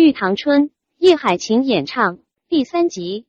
[0.00, 3.26] 玉堂春》叶海晴演唱第三集。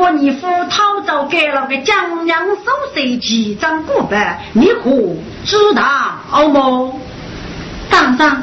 [0.00, 4.90] 给过你夫讨走给了个江阳守岁几张古板，你可
[5.44, 5.82] 知道
[6.48, 6.98] 么？
[7.90, 8.42] 当然，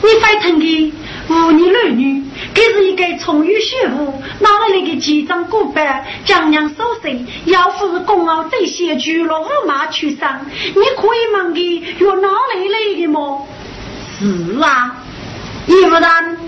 [0.00, 0.94] 你非疼的
[1.28, 2.22] 妇女儿女，
[2.54, 6.06] 这是一个充裕媳妇，哪来那个几张古板？
[6.24, 10.40] 江阳守岁，要不是公熬这些去了五马去上，
[10.74, 13.46] 你可以问的有哪里来的么？
[14.18, 14.96] 是啊，
[15.66, 16.38] 不然，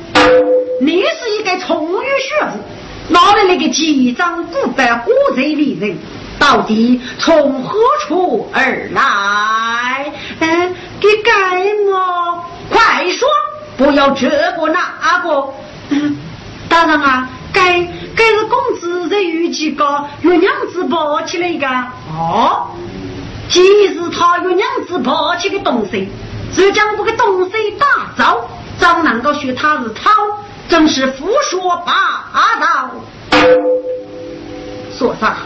[0.81, 2.76] 你是一个充裕媳妇。
[3.09, 5.97] 拿来那个几张古板火贼的人，
[6.39, 10.13] 到底从何处而来？
[10.41, 11.33] 嗯，给盖
[11.91, 12.45] 么？
[12.69, 13.29] 快说，
[13.77, 15.55] 不要这个那个。
[16.69, 17.81] 大人啊，该
[18.17, 21.67] 该是公子在与几个月娘子抱起来个。
[22.13, 22.67] 哦，
[23.49, 23.63] 既
[23.95, 26.09] 是他月娘子抱起的东西，
[26.57, 27.87] 就将这个东西打
[28.19, 28.45] 造，
[28.79, 30.11] 怎能够说他是他？
[30.69, 32.91] 真是胡说八道！
[34.93, 35.37] 说啥？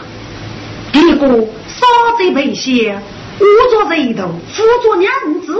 [0.93, 1.27] 一个
[1.67, 1.85] 杀
[2.17, 2.99] 贼赔血，
[3.39, 5.11] 我做贼头，辅佐娘
[5.45, 5.55] 子，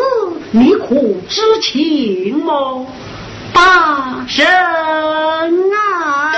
[0.52, 0.96] 你可
[1.30, 2.86] 知情么？
[3.54, 6.32] 大神啊！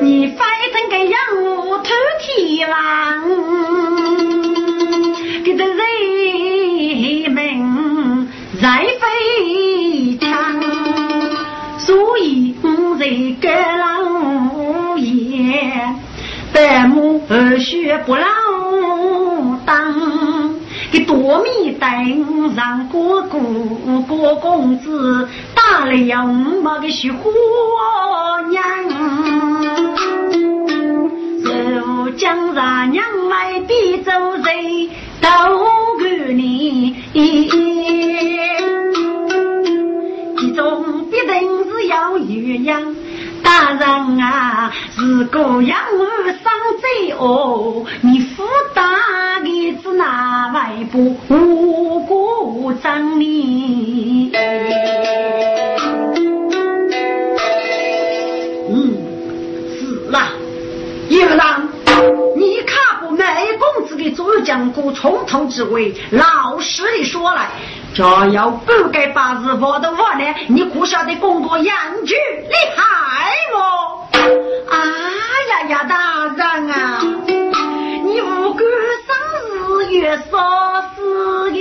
[0.00, 0.36] 你非
[0.72, 1.18] 等个养
[1.68, 2.74] 我偷天王，
[18.04, 18.26] 不让
[19.64, 20.54] 当，
[20.92, 23.40] 给多米登上过过
[24.06, 27.30] 过公子，打了要五毛个雪花
[28.50, 28.62] 娘，
[31.44, 34.90] 受江上娘来比走人，
[35.20, 35.28] 都
[35.98, 36.96] 给你。
[40.38, 42.94] 其中必定是要鸳鸯，
[43.42, 46.06] 大人啊，如果要我
[46.76, 48.44] 上罪恶，你负
[48.74, 54.30] 大的是哪位不无辜张你？
[58.68, 58.94] 嗯，
[59.78, 60.28] 是啦，
[61.08, 61.66] 有郎，
[62.36, 63.24] 你看过梅
[63.58, 67.48] 公子的左右将过冲头之位，老实的说来。
[67.94, 74.08] 只要不该把日我的话呢，你可晓得工作严峻厉害么？
[74.70, 74.78] 哎
[75.48, 76.40] 呀呀，大人
[76.70, 77.00] 啊，
[78.04, 78.64] 你不管
[79.06, 79.10] 生
[79.88, 80.32] 日月少
[80.94, 81.56] 死的，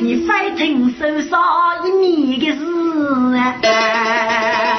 [0.00, 0.60] 你非听
[0.98, 1.32] 手上
[1.84, 2.60] 一年的事
[3.68, 4.71] 啊！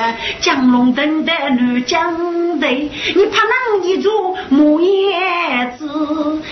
[0.43, 5.17] 江龙镇的女将队，你怕能一住木叶
[5.79, 5.87] 子？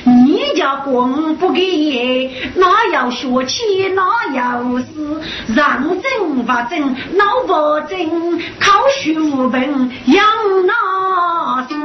[0.06, 4.02] 你家公不给，哪要学起哪
[4.34, 5.22] 要死？
[5.54, 10.26] 让真不真，老不真，考学无本养
[10.66, 11.76] 哪死？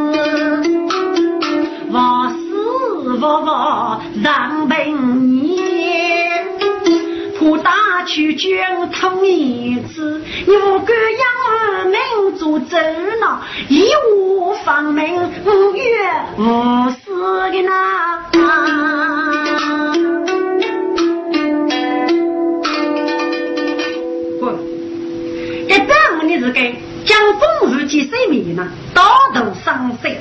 [1.90, 5.56] 我死我我让本年。
[7.48, 13.40] 我打去卷通一次，又敢养儿民做走呢？
[13.68, 15.14] 义无反命，
[15.44, 15.84] 无怨
[16.38, 16.98] 无死
[17.52, 17.70] 的呐！
[24.40, 24.50] 不，
[25.68, 26.74] 这当你是该
[27.04, 29.02] 将风雨及生命呢，大
[29.32, 30.16] 头伤身。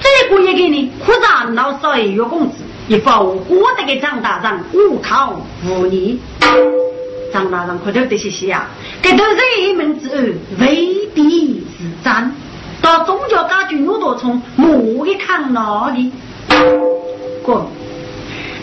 [0.00, 2.64] 这个也给你扩张老少爷月工资。
[2.88, 6.18] 一包我这个张大人无靠无依，
[7.30, 8.66] 张大人可头得些些啊！
[9.02, 12.32] 给头人门之恩，为敌是战，
[12.80, 16.10] 到宗教家军有多从莫一看哪里？
[17.46, 17.66] 哥，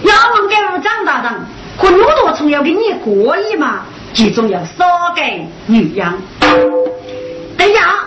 [0.01, 1.31] 要问给我张大人，
[1.79, 3.81] 可路多从要给你过意嘛？
[4.11, 4.85] 其中要少
[5.15, 6.19] 给女养。
[7.55, 8.05] 对呀，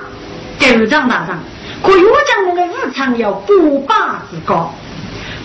[0.59, 1.39] 给我张大人，
[1.81, 4.75] 可我讲我的日常要不把子高。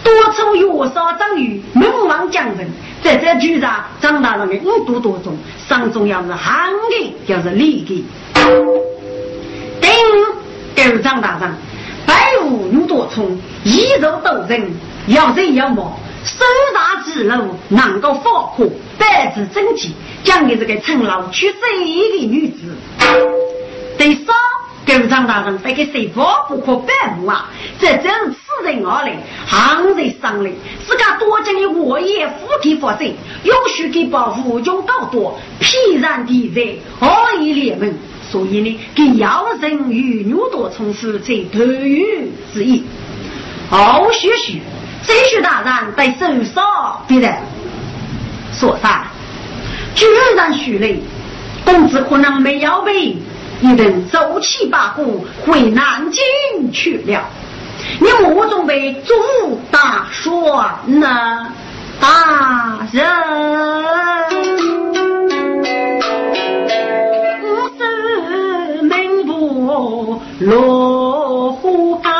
[0.03, 2.69] 多出月少张宇，门王将人，
[3.01, 8.05] 在这局上，张大人的五度多重，上中要是行的，要是利的。
[9.81, 9.89] 丁
[10.75, 11.51] 给张大人，
[12.05, 12.13] 百
[12.43, 14.71] 无有多重，一肉斗人，
[15.07, 21.57] 要人要貌，手大之路能够放火，百字真气，讲的这个陈老去谁
[22.19, 22.75] 的女子。
[24.85, 27.49] 给张大人非给谁佛不可反目啊！
[27.79, 29.15] 这真是此人而来，
[29.47, 30.51] 行人上来，
[30.85, 33.13] 自家多讲的我也夫给佛身，
[33.43, 36.61] 有许给保护用高多，必然地在
[36.99, 37.93] 何以联盟？
[38.29, 42.83] 所以呢，给妖人与牛多从事在头语之意。
[43.69, 44.59] 好学学，
[45.05, 47.41] 这些大人在手上必然
[48.51, 49.07] 说啥？
[49.95, 50.05] 居
[50.35, 50.99] 然许雷，
[51.63, 53.15] 公子可能没有被。
[53.63, 57.23] 一等走七八股回南京去了，
[58.01, 59.15] 你莫准备做
[59.71, 61.47] 大说呢，
[61.97, 63.05] 大人。
[67.41, 72.11] 我是名不落户干，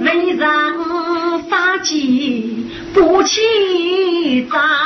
[0.00, 0.40] 为人
[1.50, 4.85] 杀鸡不欺诈。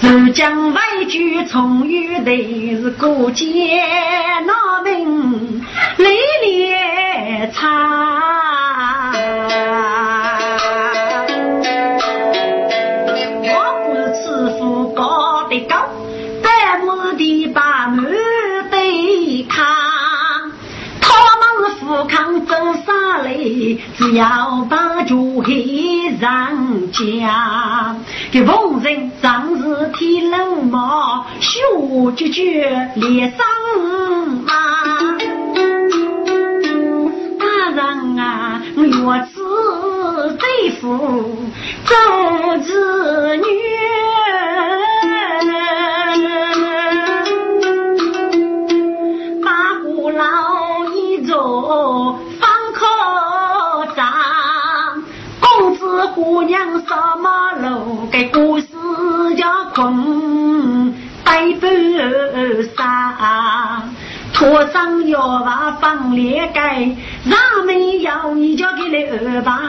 [0.00, 3.44] 浙江外居从玉的是过街
[4.46, 5.60] 那名
[5.96, 9.12] 雷烈差，
[13.42, 13.50] 我
[13.84, 15.76] 不是吃富高的高，
[16.42, 18.06] 白目的把门
[18.70, 19.66] 对抗，
[21.00, 21.08] 他
[21.40, 22.54] 们是富康走
[22.86, 23.34] 上来，
[23.96, 27.96] 只要把酒黑上家。
[28.30, 31.58] 给逢人常是天冷毛，血
[32.14, 33.38] 决绝脸上
[34.44, 34.52] 马。
[37.38, 39.40] 大人啊，我只
[40.36, 40.86] 对付
[41.86, 41.94] 周
[42.64, 43.42] 子女，
[56.48, 56.88] 子姑娘什
[57.20, 58.08] 么？
[58.10, 58.66] 给故事
[59.36, 61.68] 叫困白头
[62.74, 63.82] 纱，
[64.32, 66.88] 拖上腰把放裂盖，
[67.28, 69.60] 上面要你叫给来二把，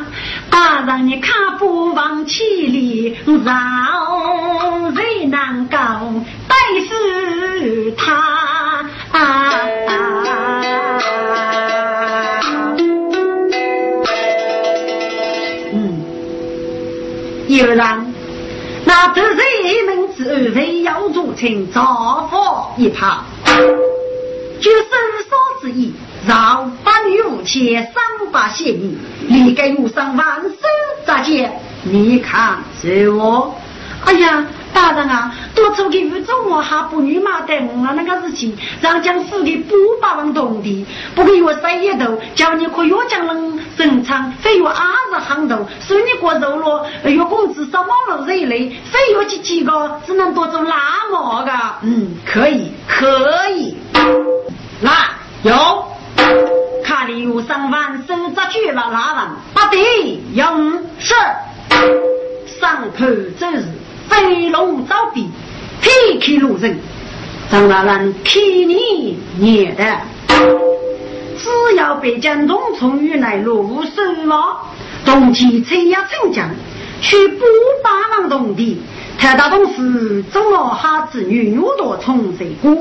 [0.50, 5.78] 把让你看不忘起里，让人难搞
[6.48, 6.56] 白
[6.88, 8.86] 死他。
[9.12, 10.69] 嗯，
[17.58, 18.14] 有人。
[18.86, 23.26] 那得罪门之非要做成造福一旁，
[23.56, 24.90] 就伸
[25.28, 25.94] 手之意，
[26.28, 28.98] 让八女无钱，三八谢你，
[29.28, 30.50] 你给我上万寿
[31.06, 31.52] 咋见？
[31.84, 33.56] 你看是我，
[34.06, 34.46] 哎呀！
[34.80, 44.76] 大人啊，多出给五种我还不女嘛带我那个事情，让将府的不把王懂的，不给我塞一头，叫你可越将人正常，非有二
[45.12, 50.76] 十行头，说你过肉了，月工资少毛了这一类，非要去几个，只能多做拉
[51.12, 53.76] 毛个，嗯，可以，可以，
[54.80, 54.92] 那
[55.44, 55.86] 有，
[56.86, 61.14] 卡里有上万手扎去了拉人，不得用是
[62.62, 63.06] 上头
[63.38, 63.66] 走日。
[64.10, 65.30] 飞龙招比，
[65.82, 66.78] 劈开路人，
[67.52, 69.84] 张大人替你念的。
[71.38, 74.58] 只要北疆东从与来入手了，
[75.06, 76.50] 冬季吹呀成江，
[77.02, 77.46] 去不
[77.82, 78.82] 八王东地，
[79.18, 82.76] 太大东是中老哈子女女多从谁过？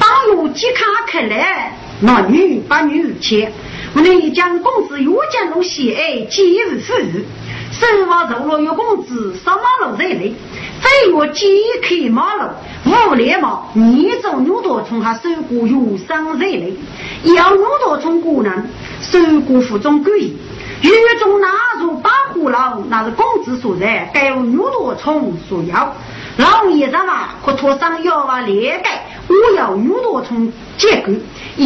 [0.00, 3.52] 当有即卡克来，那女把女切，
[3.94, 7.26] 我内将公子又将路喜爱，几日富裕。
[7.72, 10.34] 生活走了月工资，什么路在内？
[10.82, 11.46] 飞我揭
[11.80, 12.42] 开马路，
[12.84, 16.74] 五连毛，你走牛多从他手过有伤热泪，
[17.22, 18.68] 要牛驼从过难，
[19.00, 21.48] 受过腹中鬼，狱中纳
[21.80, 25.94] 入八虎牢，那是公子所在，该有牛驼从所要。
[26.38, 31.12] 老爷子嘛，可托上要啊连盖，我要牛多从结构，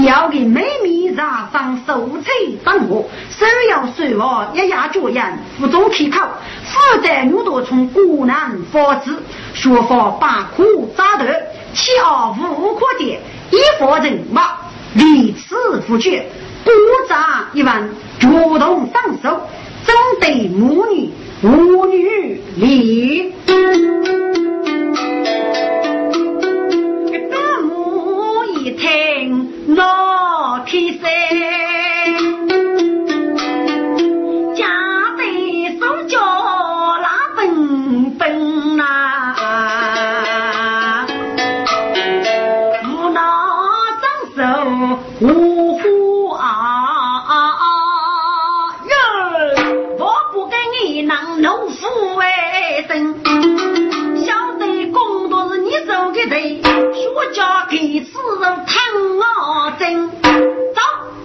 [0.05, 2.31] 要给妹妹染上手彩
[2.65, 5.23] 当我，手要水我一压脚印，
[5.61, 6.27] 腹中开口，
[6.65, 9.23] 负责牛多从孤男发子，
[9.55, 11.25] 学法把苦扎头，
[11.73, 13.21] 七二无可点，
[13.53, 14.57] 一佛人马，
[14.95, 16.27] 离此不绝，
[16.65, 16.71] 不
[17.09, 19.41] 扎一万，主动上手，
[19.87, 22.43] 针对母女，母女
[28.77, 29.75] 听。
[29.75, 31.56] 老天声，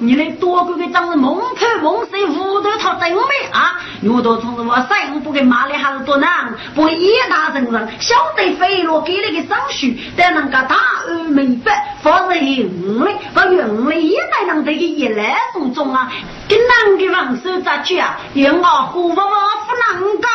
[0.04, 3.20] 你来多哥个长得蒙头蒙水，屋头他真美
[3.52, 3.80] 啊！
[4.04, 10.76] 我都从我生不给妈的还是多难，不一大人人晓得飞落给那个上书，但能够大
[11.08, 16.12] 而美白，方是用的，把用的也得能这个一来送中啊！
[16.50, 18.18] 跟男的王手咋去啊？
[18.34, 19.32] 用我虎娃娃
[19.68, 20.28] 不能够。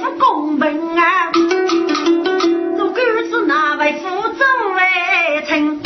[0.00, 1.30] 不公平啊！
[2.90, 5.80] 如果是那位副总来称，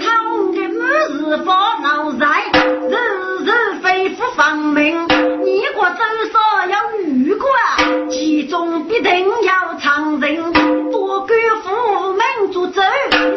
[0.00, 0.06] 他
[0.50, 2.26] 的母是发闹在，
[2.90, 2.96] 日
[3.44, 3.48] 日
[3.80, 5.06] 非不放命。
[5.44, 6.00] 你我至
[6.32, 7.48] 少要遇过，
[8.10, 10.52] 其中必定要藏人，
[10.90, 11.30] 多管
[11.62, 11.70] 父
[12.14, 12.80] 门做主，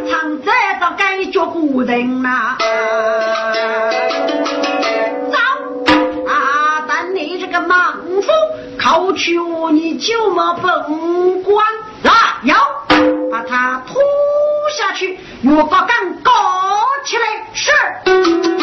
[0.09, 2.57] 常在到该脚固定呐。
[8.77, 11.65] 好去我你就么甭管，
[12.03, 12.11] 来
[12.43, 12.55] 要
[13.31, 14.01] 把他拖
[14.77, 16.31] 下去，我把杆搞
[17.05, 18.54] 起来是。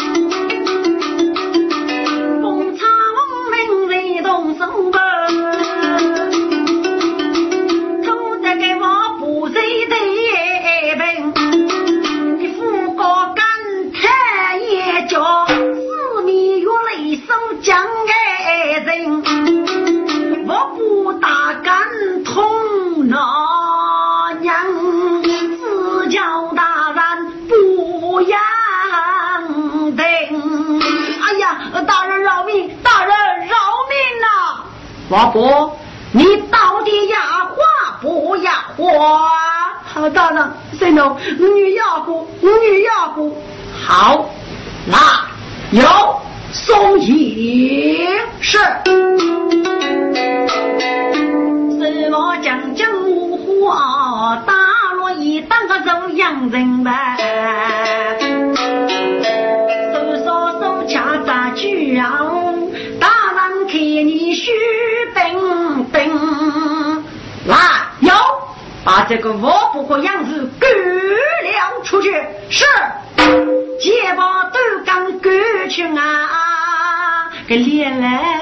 [35.13, 35.77] 王伯，
[36.11, 37.55] 你到底压花
[38.01, 39.29] 不压花？
[39.85, 41.15] 好大人，谁能？
[41.37, 43.31] 女压过，女压过。
[43.85, 44.27] 好，
[44.87, 44.97] 那
[45.69, 45.87] 有
[46.51, 48.09] 送迎
[48.41, 48.57] 是。
[51.77, 54.53] 什么将军无花，大
[54.95, 56.91] 罗一当个走洋人呗。
[68.95, 72.11] 把这个我不和样子赶了出去。
[72.51, 72.63] 是，
[73.81, 78.32] 结把都刚赶去啊，个脸来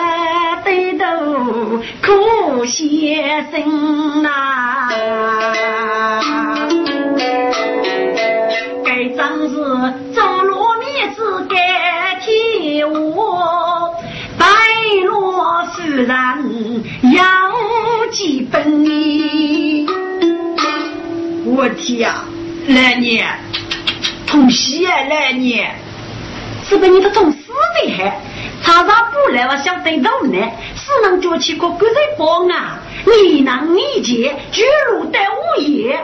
[21.62, 22.24] 我天呀，
[22.70, 23.24] 来年
[24.26, 25.70] 同喜啊，来年
[26.68, 27.38] 是被你的同事
[27.86, 28.20] 危害，
[28.64, 30.40] 常常不来我想对头呢，
[30.76, 36.00] 只能叫起个个人帮啊，你能理解，巨鹿得无业。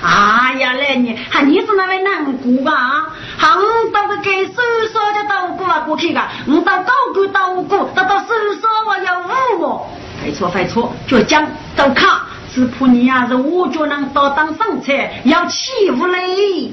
[0.00, 3.08] 哎呀，来你，还你是那位难过吧？
[3.36, 4.52] 还我到个给手
[4.92, 9.90] 手的到过啊过去个，我到高官到过，到到手手我要五我。
[10.24, 12.08] 没错没错，就讲都看，
[12.52, 16.72] 只怕你要是我就能到当生财，要欺负嘞。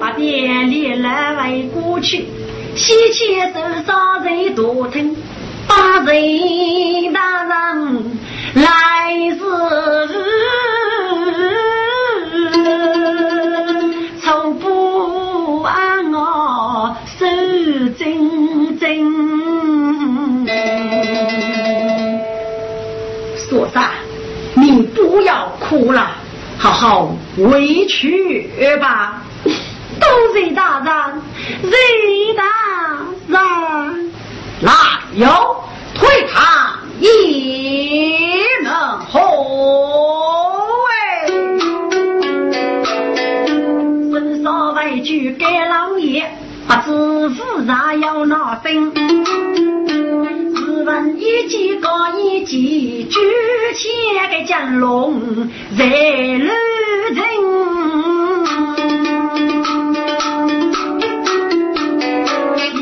[0.00, 2.26] 把店里来围过去，
[2.74, 5.14] 西气手上人多听，
[5.68, 8.18] 把人大人。
[8.54, 9.38] 来是
[25.14, 26.10] 不要哭了，
[26.58, 29.22] 好好委屈吧。
[30.00, 31.22] 都是大人，
[32.36, 32.42] 大
[33.28, 34.10] 人，
[34.58, 34.72] 那
[35.12, 35.24] 有
[35.94, 36.42] 退堂？
[36.98, 38.72] 一门
[39.08, 39.20] 后
[40.90, 41.28] 哎，
[44.10, 46.28] 身上委屈给老爷，
[46.66, 48.92] 不知夫啥要拿分。
[50.84, 51.88] 闻一级高
[52.18, 53.18] 一级，举
[53.74, 53.88] 起
[54.30, 55.48] 个金龙
[55.78, 55.84] 在
[56.38, 56.50] 路
[57.14, 57.24] 城，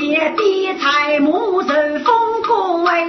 [0.00, 1.68] 也比财母受
[2.04, 3.08] 风光哎。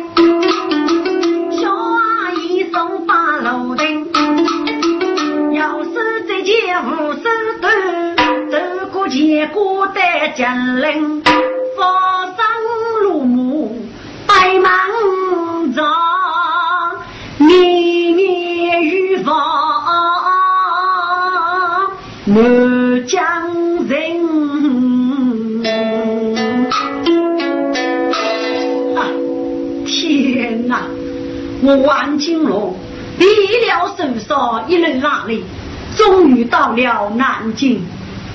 [6.85, 7.21] 无手
[7.61, 7.71] 段，
[8.49, 8.57] 走
[8.91, 10.01] 过千古的
[10.35, 10.45] 金
[10.81, 11.23] 陵，
[11.77, 12.45] 放上
[13.03, 13.82] 落幕，
[14.43, 15.81] 白忙着，
[17.37, 19.33] 年年欲访
[22.25, 23.23] 满江
[23.87, 24.19] 人。
[28.97, 29.07] 啊，
[29.87, 30.81] 天人啊！
[31.61, 32.75] 我万金龙
[33.17, 33.25] 历
[33.69, 35.37] 了受伤，一路上来，
[35.95, 37.81] 终于到了南京。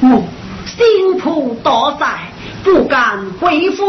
[0.01, 0.25] 我
[0.65, 2.33] 心魄多灾，
[2.65, 3.85] 不敢回府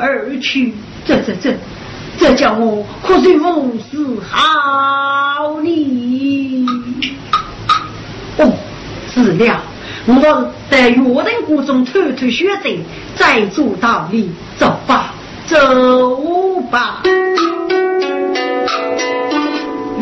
[0.00, 0.72] 而去。
[1.06, 1.54] 这这这，
[2.18, 6.66] 这叫我可算无事好呢。
[8.38, 8.52] 哦，
[9.14, 9.60] 是了，
[10.06, 12.70] 我在岳人谷中偷偷学着，
[13.14, 14.30] 再做道理。
[14.58, 15.14] 走吧，
[15.46, 17.02] 走吧。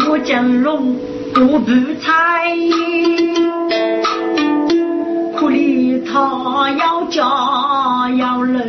[0.08, 0.96] 我将龙
[1.34, 1.70] 不不
[2.00, 2.56] 猜，
[5.36, 7.22] 苦里他要家
[8.18, 8.60] 要楼，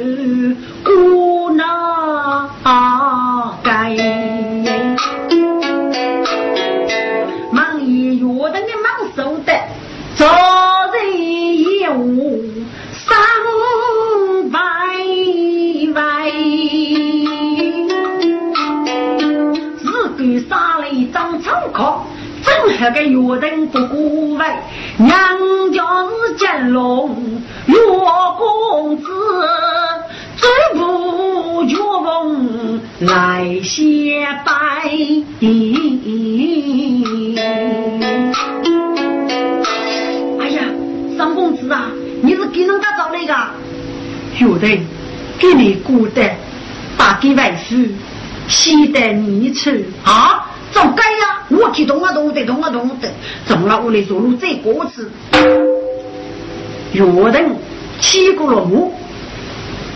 [22.66, 24.46] 正合个约定不顾为，
[24.98, 25.14] 娘
[25.72, 27.16] 家是金龙
[27.68, 27.76] 岳
[28.40, 29.06] 公子，
[30.36, 34.52] 最不绝风来谢拜。
[40.40, 40.64] 哎呀，
[41.16, 41.92] 三公子啊，
[42.24, 43.36] 你是给人家找那个？
[44.40, 44.68] 有的
[45.38, 46.32] 给你雇的，
[46.98, 47.76] 打给外父，
[48.48, 50.48] 西得你吃啊？
[50.76, 51.40] 怎该呀？
[51.48, 53.10] 我去动啊动的，动啊动的，
[53.48, 55.10] 中了我的走路这过次。
[56.92, 57.56] 有人
[58.02, 58.94] 起过了幕，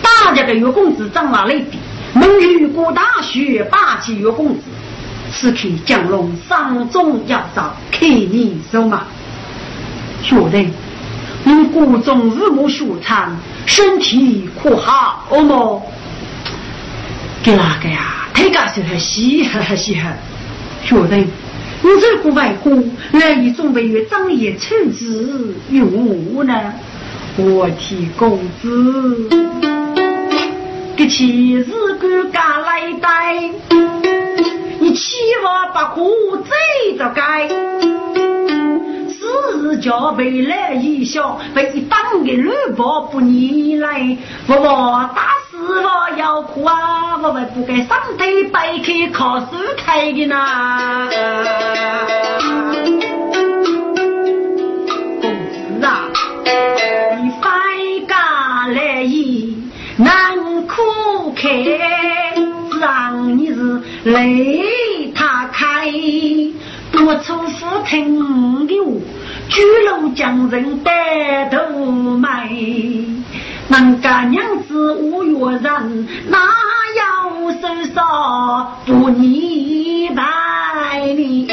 [0.01, 1.77] 大家的岳公子长了泪滴，
[2.13, 4.61] 能与过大学霸气岳公子，
[5.33, 9.03] 此刻降龙上中要早，看你手嘛。
[10.23, 10.71] 学人，
[11.43, 15.81] 你谷中日暮舒畅，身体可好么？
[17.43, 18.27] 给哪个呀？
[18.33, 20.17] 太干是很稀罕很稀罕。
[20.83, 21.27] 学人，
[21.81, 26.73] 你这个外公来以准备与张爷处置用我呢？
[27.37, 29.29] 我替公子，
[30.95, 31.63] 给妻日
[31.99, 33.49] 干干来带，
[34.79, 37.47] 你千万不可再着该。
[39.71, 47.17] 是叫未来一笑，被当的绿宝不逆来，我我打死我要哭啊！
[47.21, 50.35] 我们不该上台摆开靠手开的呢。
[55.21, 55.29] 公
[55.79, 56.05] 子啊，
[57.21, 57.51] 你翻
[58.07, 59.55] 家来意
[59.97, 61.49] 难苦开，
[62.79, 65.91] 让你是泪他开。
[66.91, 68.91] 多出府听的话，
[69.49, 72.49] 举楼将人带头埋。
[73.69, 76.39] 人家娘子五月人，哪
[76.97, 81.45] 有手少不你拜你？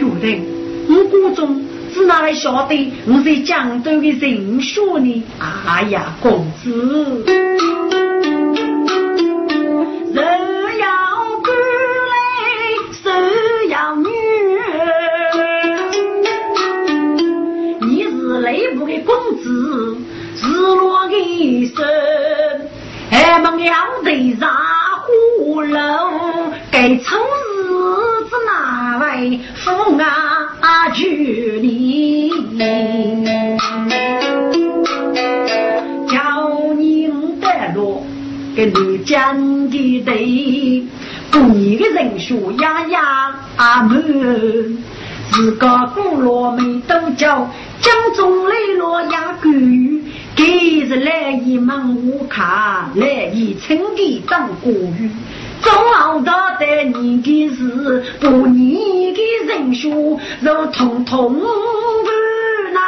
[0.00, 0.42] 有人，
[0.88, 1.64] 我国中
[1.94, 5.22] 只哪来晓得我在江州的人说呢？
[5.38, 7.24] 哎呀，公子。
[10.12, 10.24] 人
[10.80, 10.86] 要
[11.40, 11.54] 赶
[12.10, 12.14] 来，
[13.00, 13.08] 手
[13.68, 13.94] 要
[20.74, 21.14] 落的
[21.74, 22.70] 身，
[23.10, 24.50] 还忙要得上
[25.44, 25.78] 火楼，
[26.70, 27.60] 该出日
[28.28, 32.30] 子哪位父啊娶你？
[36.08, 36.14] 叫
[36.76, 38.02] 您得落。
[38.54, 39.34] 给你讲
[39.70, 40.84] 的对，
[41.32, 44.02] 过年的人数呀呀啊满，
[45.30, 47.48] 自个古老没都叫
[47.80, 49.48] 江中来落呀狗，
[50.34, 50.44] 给
[50.80, 55.10] 日来一门无卡，来一称的当国语。
[55.60, 61.40] 中老大的你的事，过年的人数都统统不
[62.72, 62.80] 拿。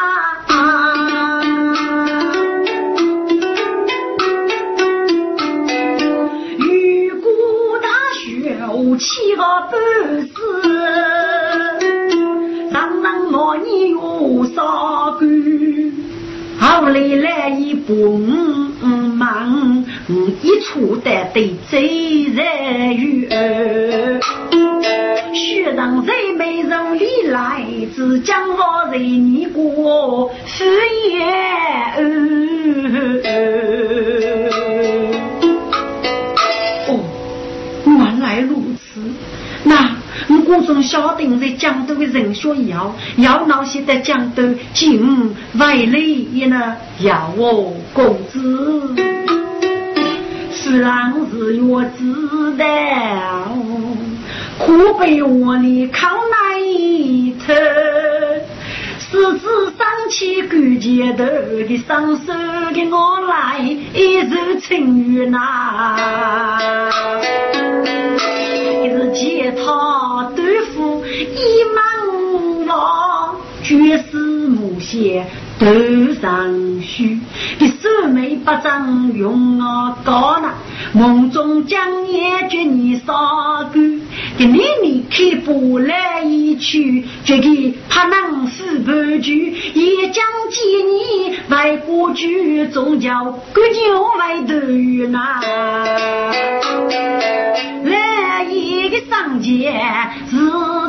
[6.58, 7.30] 雨过
[7.80, 8.56] 大雪，
[8.98, 9.70] 七个半
[10.28, 10.34] 死，
[12.70, 14.62] 人人莫你有啥
[15.20, 15.33] 干？
[16.74, 17.94] 后来来一帮
[19.14, 19.84] 忙，
[20.42, 24.20] 一处的对贼人远。
[25.32, 26.04] 学人
[26.36, 30.64] 没人里来，只将我人你过是
[31.10, 31.22] 也。
[40.34, 44.42] 我国中晓得在江都的人学要要那些在江都
[44.72, 48.94] 进外来也呢，要我工资。
[50.50, 52.64] 虽然是我知道，
[54.58, 57.52] 可被我的靠难头。
[58.98, 59.46] 狮子
[59.78, 61.24] 上起关节头
[61.68, 62.32] 的双手
[62.74, 65.96] 给我来一手青玉呐，
[68.90, 75.24] 是吉他对付一门王，绝世无邪。
[75.56, 75.66] 头
[76.20, 77.16] 上须，
[77.60, 80.52] 你手眉不张用我高呢？
[80.92, 84.00] 梦中将夜绝你杀干，
[84.36, 87.48] 给你你开不来一去，这个
[87.88, 94.54] 怕能死不惧，也将见你外国剧，终叫国牛外头
[95.12, 95.40] 呐。
[99.44, 99.70] 来一个上街
[100.30, 100.34] 是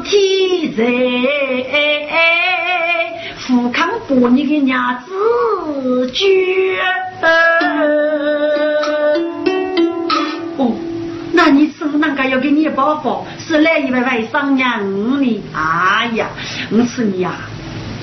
[0.03, 0.83] 天在。
[3.37, 6.23] 富康伯你的娘子绝。
[10.57, 10.71] 哦，
[11.33, 13.25] 那你是那个要给你包包？
[13.37, 15.43] 是来一位外甥娘呢？
[15.53, 16.29] 哎呀，
[16.71, 17.33] 我是你呀，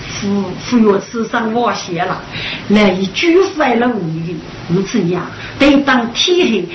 [0.07, 2.21] 富富岳吃上我谢了，
[2.69, 5.23] 来一句坏了你的，我是你呀，
[5.59, 6.69] 得当天黑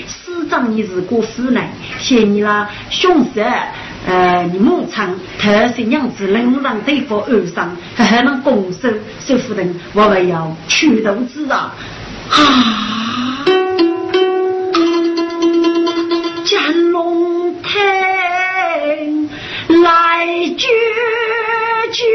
[0.48, 3.46] 师长你是过夫来，谢你啦，凶神。
[4.06, 8.88] 呃，你牧场特色娘子能让对方安上，还还能拱手
[9.20, 11.76] 守夫人，我们要驱头之啊！
[12.30, 13.46] 啊，
[16.46, 19.30] 江龙亭
[19.84, 20.66] 来决
[21.92, 22.06] 绝。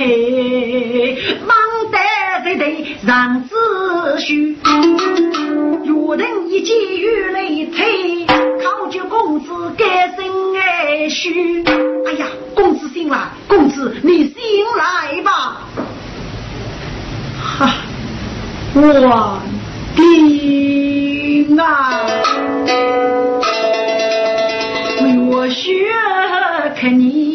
[0.00, 1.56] 忙
[1.90, 1.98] 得
[2.44, 3.54] 得得让子
[4.18, 4.56] 虚，
[5.84, 11.62] 若人一见雨泪退，考究公子该生爱须。
[11.64, 14.34] 哎呀，公子醒来，公子你醒
[14.78, 15.68] 来吧。
[17.58, 17.74] 哈，
[18.74, 18.80] 我
[19.96, 22.00] 的啊！
[25.02, 25.86] 为我学
[26.80, 27.29] 看你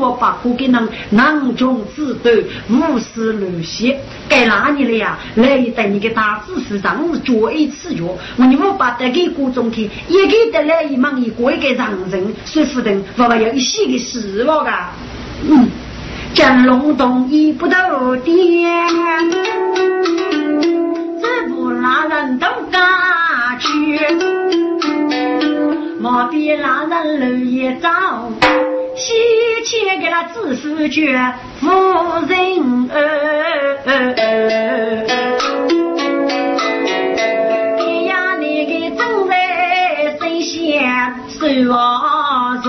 [0.00, 2.30] 我把苦给人囊中之斗，
[2.70, 5.18] 无视乱邪，该哪里了呀？
[5.34, 8.04] 来带你个大知识，上是脚一次脚，
[8.38, 14.88] 我你我把这个锅中去，也给得来一忙一过一个让人，说不定娃娃要一些个事了噶。
[15.46, 15.68] 嗯，
[16.32, 18.88] 江龙洞一不到点，
[21.20, 22.80] 这不拉人都敢
[23.58, 24.00] 去，
[26.00, 27.90] 莫比拉人路也早。
[29.00, 29.14] 西
[29.64, 31.16] 迁给他知府绝
[31.58, 31.66] 夫
[32.28, 32.94] 人儿，
[37.78, 39.32] 别呀那个正在
[40.18, 40.52] 神仙
[41.30, 42.68] 守望着，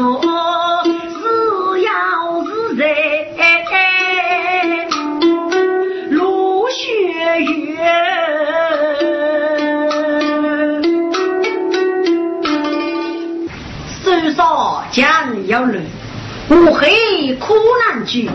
[1.12, 1.20] 是
[1.82, 1.90] 要
[2.46, 2.82] 是在
[6.12, 6.80] 落雪
[7.42, 7.52] 月，
[14.02, 14.40] 手上
[14.92, 15.04] 将
[15.48, 15.84] 要乱。
[16.52, 17.54] 乌黑苦
[17.88, 18.30] 难句，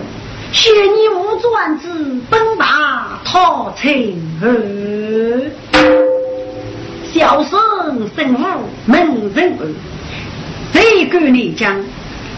[0.50, 1.86] 学你无转子，
[2.30, 5.50] 奔大讨情儿。
[7.12, 8.38] 小生生无
[8.86, 9.68] 门人儿，
[10.72, 11.78] 这个你讲，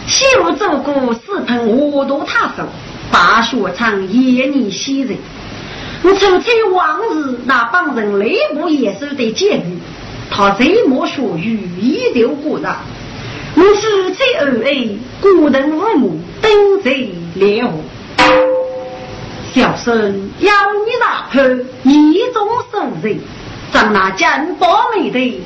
[0.09, 2.65] 西路走过，四盆我都他手，
[3.13, 5.17] 大学场夜你袭人。
[6.03, 9.79] 我抽起往日那帮人内部野兽的监狱，
[10.29, 12.69] 他这么说语一流过人。
[13.57, 14.89] 我夫妻二爱，
[15.21, 16.51] 孤灯无母，等
[16.85, 16.93] 在
[17.35, 17.71] 烈火。
[19.53, 20.53] 小生要
[20.85, 21.49] 你那后
[21.85, 23.19] 一种手人，
[23.73, 25.41] 将那金宝美的，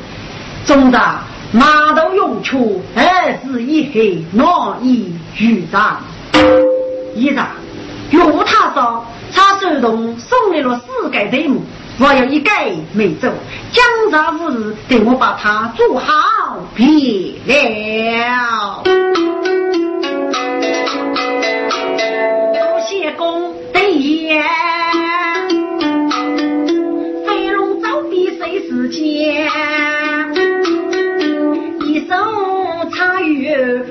[0.66, 4.46] 中大马头用处，二是一黑，难
[4.82, 6.02] 以预长。
[7.14, 7.46] 一长
[8.10, 11.62] 用他说，他手中送来了四个队目，
[12.04, 12.50] 我有一个
[12.92, 13.32] 没走，
[13.70, 16.84] 江上无日，等我把他做好别
[17.46, 18.82] 了。
[22.52, 24.42] 多谢公对言，
[27.24, 29.48] 飞龙走壁谁是剑？
[31.86, 32.16] 一手
[32.92, 33.86] 插月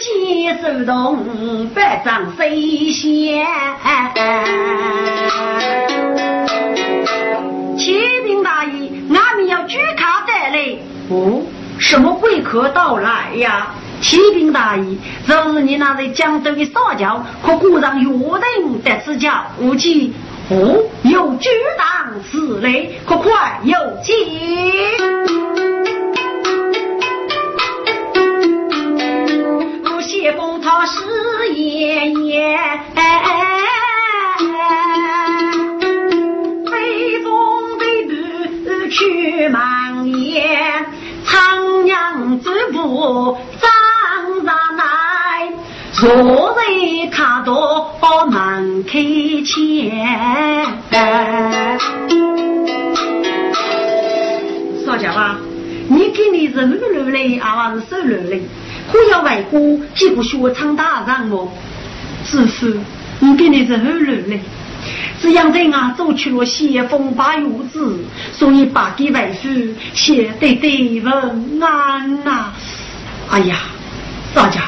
[0.00, 3.44] 虚剑手动百丈飞仙。
[7.76, 10.76] 启禀大爷，俺们要举卡得来。
[11.10, 11.42] 哦，
[11.78, 13.74] 什么贵客到来呀？
[14.00, 20.12] 启禀大爷，昨日你那在江州的撒娇，可顾上约定得此教，无忌
[20.50, 24.14] 哦，有举当此类，可快有请。
[42.88, 43.68] 阳之步。
[45.92, 46.60] 坐在
[47.10, 47.90] 卡多
[48.30, 49.00] 门开
[49.44, 49.90] 前，
[54.86, 55.36] 少家吧，
[55.88, 58.42] 你给你是女流嘞，还是手流嘞？
[58.92, 59.60] 可要外国
[59.96, 61.50] 几个学唱大人么？
[62.24, 62.72] 师傅，
[63.18, 64.40] 你给你是后流嘞？
[65.20, 67.98] 这样在俺走去了先锋把月子，
[68.32, 69.48] 所以把给外父
[69.94, 72.52] 写得对文安呐。
[73.30, 73.56] 哎呀，
[74.34, 74.62] 大家。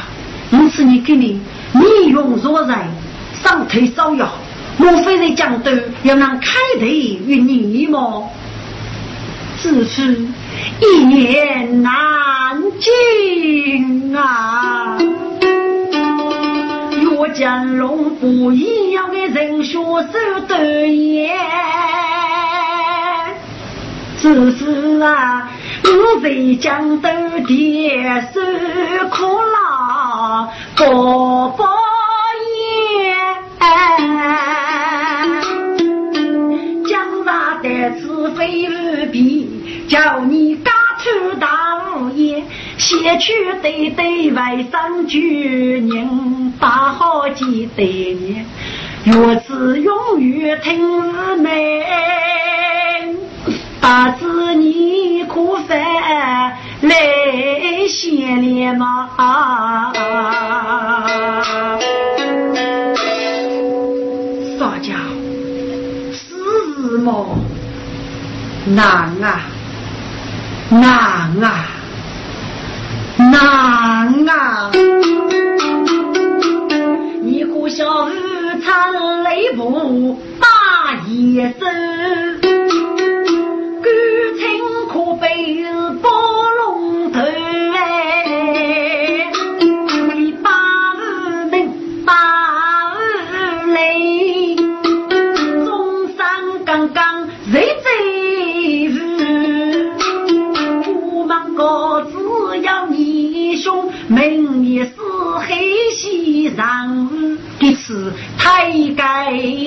[0.51, 1.41] 因此，你给你
[1.75, 2.77] 利用弱人，
[3.43, 4.29] 上腿烧药，
[4.77, 5.71] 莫非在江都
[6.03, 8.25] 要让开头与你吗？
[9.63, 10.27] 只是
[10.81, 11.93] 一言难
[12.81, 14.99] 尽啊！
[17.03, 20.61] 若江龙不一样的人学手段
[20.99, 21.31] 也，
[24.21, 25.49] 只是啊。
[25.83, 26.29] 我在
[26.61, 27.09] 江都
[27.47, 28.41] 的受
[29.09, 31.63] 苦了，过不
[32.57, 33.17] 夜。
[36.89, 41.49] 江上的子非无比，叫你家出大
[41.97, 42.43] 无业，
[42.77, 48.45] 先去对对外甥举人，把好几代年，
[49.05, 51.85] 若是永远听妹。
[53.81, 55.79] 大子，你可烦
[56.83, 56.95] 来
[57.89, 59.11] 先连吗？
[64.59, 64.95] 少家
[66.13, 67.39] 是么？
[68.67, 69.41] 难啊，
[70.69, 70.83] 难
[71.43, 71.67] 啊，
[73.17, 74.71] 难啊！
[77.23, 78.93] 你可小日参
[79.25, 80.47] 雷布大
[81.09, 82.30] 野生。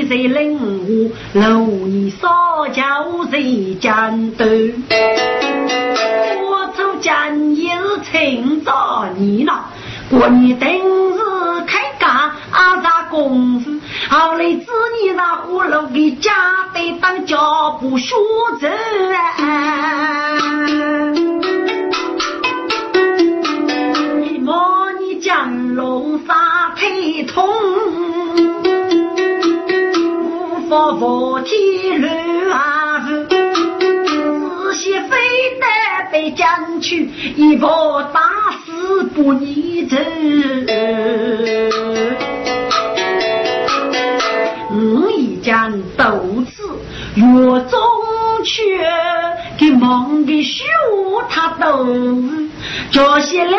[0.04, 3.40] 改在领悟，六年少教在
[3.80, 4.46] 江都，
[6.50, 9.66] 我出家也是趁早年了。
[10.10, 13.72] 过年等日开家阿啥功夫？
[14.10, 14.66] 后来子
[15.02, 16.32] 女那葫芦给家
[16.74, 18.14] 得当脚步学
[18.60, 18.68] 走
[31.00, 32.12] 佛天乱
[32.52, 35.10] 啊子，仔细非
[35.60, 35.66] 得
[36.12, 38.20] 被将去，一炮打
[38.66, 39.96] 死不逆走。
[44.76, 46.64] 我已将斗志
[47.16, 47.24] 越
[47.70, 47.80] 中
[48.44, 48.80] 去，
[49.60, 50.64] 给忙的虚
[51.30, 51.86] 他都
[52.94, 53.56] 这些人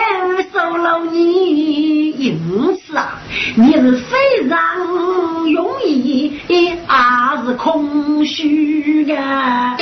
[0.53, 2.38] 收了你，因
[2.87, 3.20] 此啊，
[3.57, 4.59] 你是非常
[5.53, 6.79] 容易，也
[7.44, 9.77] 是空虚啊？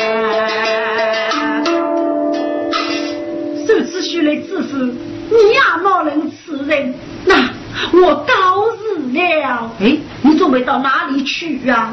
[3.69, 4.95] 受此虚来之事，
[5.29, 6.95] 你也莫能此人。
[7.27, 7.51] 那
[7.93, 9.71] 我告辞了。
[9.81, 11.93] 哎，你准备到哪里去啊？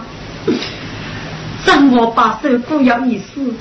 [1.67, 3.53] 让我把手不要一死。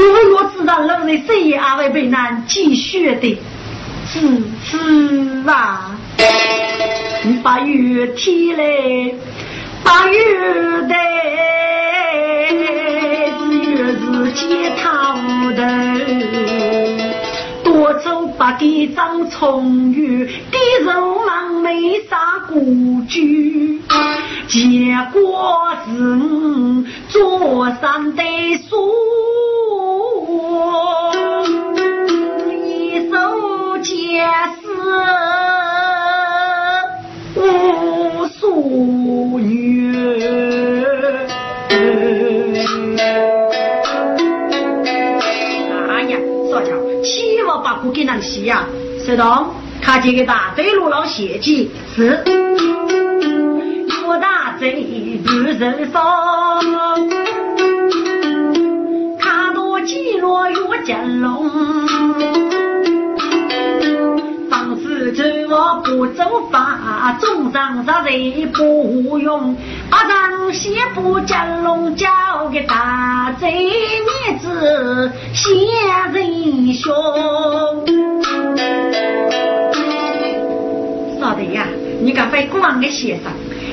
[0.00, 3.36] 我若知道老人深夜阿会被难继续的，
[4.06, 4.20] 是
[4.64, 4.78] 是
[5.48, 5.90] 啊，
[7.24, 8.62] 你把雨提来，
[9.82, 10.16] 把雨
[10.88, 10.94] 带，
[13.40, 15.58] 只月是接他无头。
[17.64, 22.16] 多走八地长葱郁，地肉忙没啥
[22.48, 23.80] 故居，
[24.46, 25.88] 结果是
[27.08, 28.22] 桌上的
[30.38, 31.08] 书。
[33.90, 34.24] 也
[34.60, 34.66] 是
[37.36, 39.46] 无数月。
[45.88, 46.18] 哎呀，
[46.50, 46.68] 少乔，
[47.02, 48.66] 七万把苦给人洗呀！
[49.04, 49.46] 石东，
[49.80, 52.22] 看见个大嘴路老血迹是，
[54.06, 56.60] 我大嘴不人少，
[59.88, 61.48] 看到几落月见龙。
[65.16, 69.56] 走我不走法，中上杀人不用。
[69.88, 72.06] 阿丈先不将龙交
[72.52, 75.56] 给大贼面子显
[76.12, 76.94] 人凶。
[81.18, 81.66] 少的呀，
[82.02, 83.32] 你敢飞光的先生，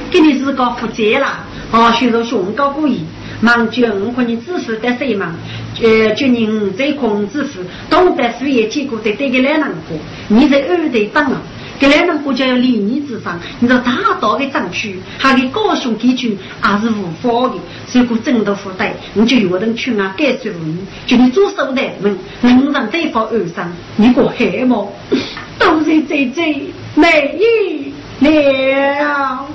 [0.10, 1.44] 给你自个负责了。
[1.72, 3.04] 哦，学着胸高故意。
[3.42, 5.36] 忙君和你知识得谁忙？
[5.82, 7.60] 呃，就你在控制府，
[7.90, 9.98] 懂得事业结果在对个来难过，
[10.30, 11.42] 你在二队当了，
[11.78, 17.56] 给来人国家要立你之上，你这大道的争取，还给高雄地区还是无法的，
[17.92, 24.88] 如果真的负担，你就有人去啊，改税无你，就你做手的们，能让对方而上，你过海吗？
[25.60, 29.46] 都是在这美了，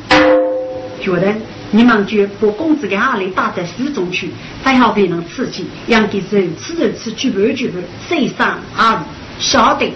[1.01, 1.35] 觉得。
[1.73, 4.31] 你们就把工资给阿里打在市中去，
[4.65, 8.99] 还好别人刺激，让给人吃人吃，举办举办，谁上阿里
[9.39, 9.87] 晓得？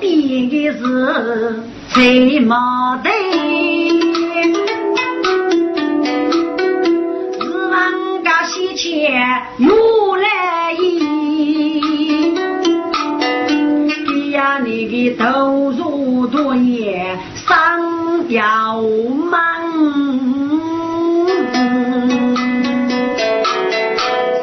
[0.00, 3.10] 一边的是谁毛的？
[7.38, 7.92] 是万
[8.24, 9.12] 家西迁
[9.58, 11.09] 如来意。
[14.80, 19.38] 你的投入多年，上吊门，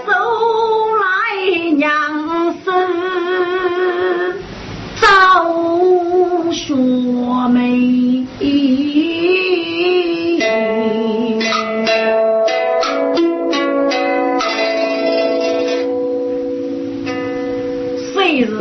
[0.06, 0.12] 收
[1.00, 1.04] 来
[1.76, 2.72] 娘子
[5.02, 5.02] 早
[6.52, 6.76] 学
[7.52, 7.98] 美。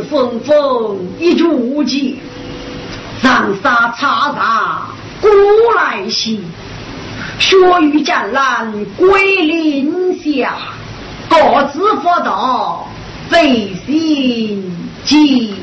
[0.09, 1.35] 风风一
[1.77, 2.15] 竹节，
[3.21, 4.87] 长沙茶茶
[5.21, 5.27] 古
[5.75, 6.41] 来稀。
[7.37, 10.55] 雪雨江南归林下，
[11.29, 12.87] 各自佛道
[13.29, 15.53] 费心机。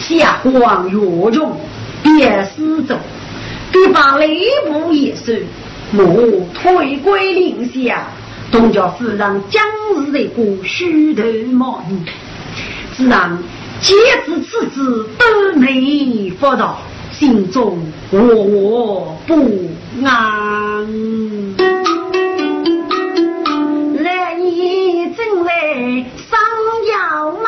[0.00, 1.56] 下光月中
[2.02, 2.98] 别思走，
[3.70, 5.46] 对方雷部也是，
[5.92, 6.04] 莫
[6.52, 8.08] 退归林下。
[8.50, 9.18] 东家夫人
[9.50, 9.62] 将
[9.96, 11.98] 日的过虚头貌女，
[12.96, 13.38] 自然
[13.80, 16.78] 皆知此子都没发道，
[17.10, 17.78] 心中
[18.12, 19.34] 窝窝不
[20.04, 20.86] 安。
[24.02, 26.38] 来年正来上
[26.88, 27.44] 窑门，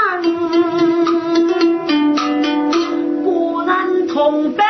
[3.24, 4.67] 果然同伴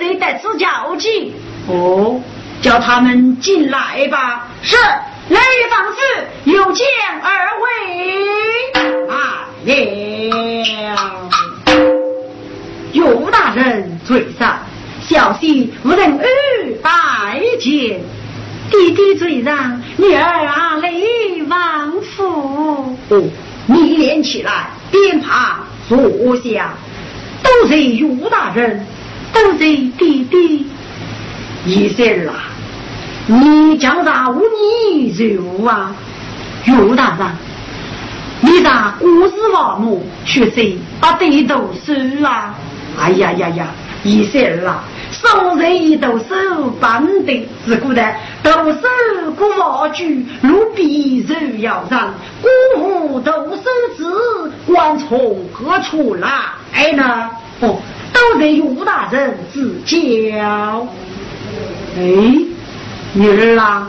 [0.00, 1.34] 扩大学生在此交集
[1.68, 2.18] 哦，
[2.62, 4.48] 叫他们进来吧。
[4.62, 4.76] 是，
[5.28, 5.38] 雷
[5.70, 6.00] 方士
[6.44, 6.86] 有见
[7.22, 7.68] 二位。
[9.08, 11.30] 啊，了。
[12.92, 14.58] 尤大人嘴上，
[15.06, 16.26] 小婿无人二
[16.82, 18.00] 拜见。
[18.70, 22.96] 弟弟嘴上，女儿啊雷王府。
[23.10, 23.22] 哦，
[23.66, 25.98] 你连起来，边爬坐
[26.38, 26.72] 下。
[27.42, 28.86] 都是尤大人。
[29.32, 30.66] 都是弟弟，
[31.64, 32.34] 医生啦，
[33.26, 35.94] 你叫啥无你肉啊？
[36.64, 37.28] 岳大人，
[38.40, 41.92] 你咋故事王母学生把对头手
[42.26, 42.54] 啊？
[42.98, 43.66] 哎呀呀呀，
[44.02, 52.12] 医生啦，手人一抖手办的，只顾得抖手鼓毛举，如匕首要上，
[52.42, 53.62] 鼓舞抖手
[53.96, 54.04] 指，
[54.66, 57.30] 管从何处来呢？
[57.60, 57.78] 哦。
[58.12, 60.86] 都得吴大人指教。
[61.96, 62.02] 哎，
[63.14, 63.88] 女儿啊，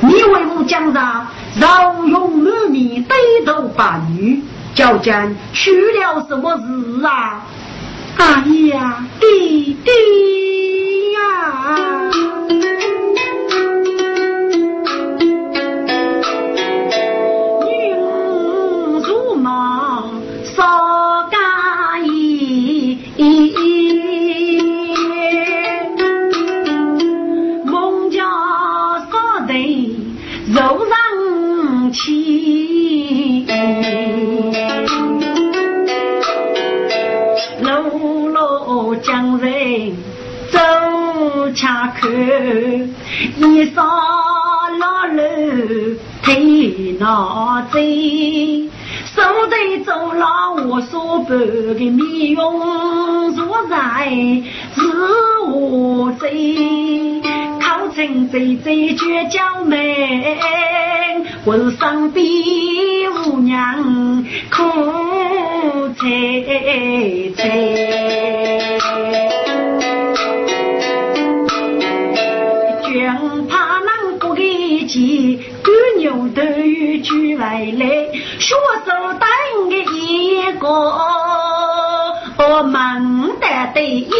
[0.00, 1.26] 你为我讲啥？
[1.58, 4.40] 饶用满面，对头把女，
[4.74, 7.44] 叫将出了什么事啊？
[8.16, 9.90] 哎呀，弟弟
[11.12, 12.10] 呀。
[43.40, 43.82] 一上
[44.78, 45.22] 老楼
[46.22, 47.78] 推脑子，
[49.14, 54.10] 手在走廊我所伴的面容如在
[54.74, 54.80] 是
[55.50, 57.22] 我醉，
[57.58, 60.36] 靠近最最绝娇美，
[61.46, 66.04] 浑身比无娘苦菜
[67.34, 68.49] 菜。
[74.90, 77.42] 干牛头又举回
[77.78, 77.82] 来，
[78.40, 80.66] 学手等的一个
[82.64, 82.72] 门
[83.38, 84.10] 的的衣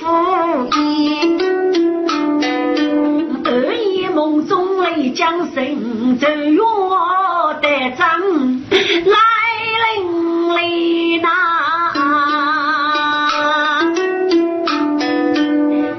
[0.00, 0.02] 服
[0.74, 1.38] 衣，
[3.44, 6.60] 得意梦中泪将神，正月
[7.62, 8.08] 的张
[9.06, 9.16] 来
[9.86, 9.94] 临
[10.48, 10.58] 来
[11.22, 11.24] 呐，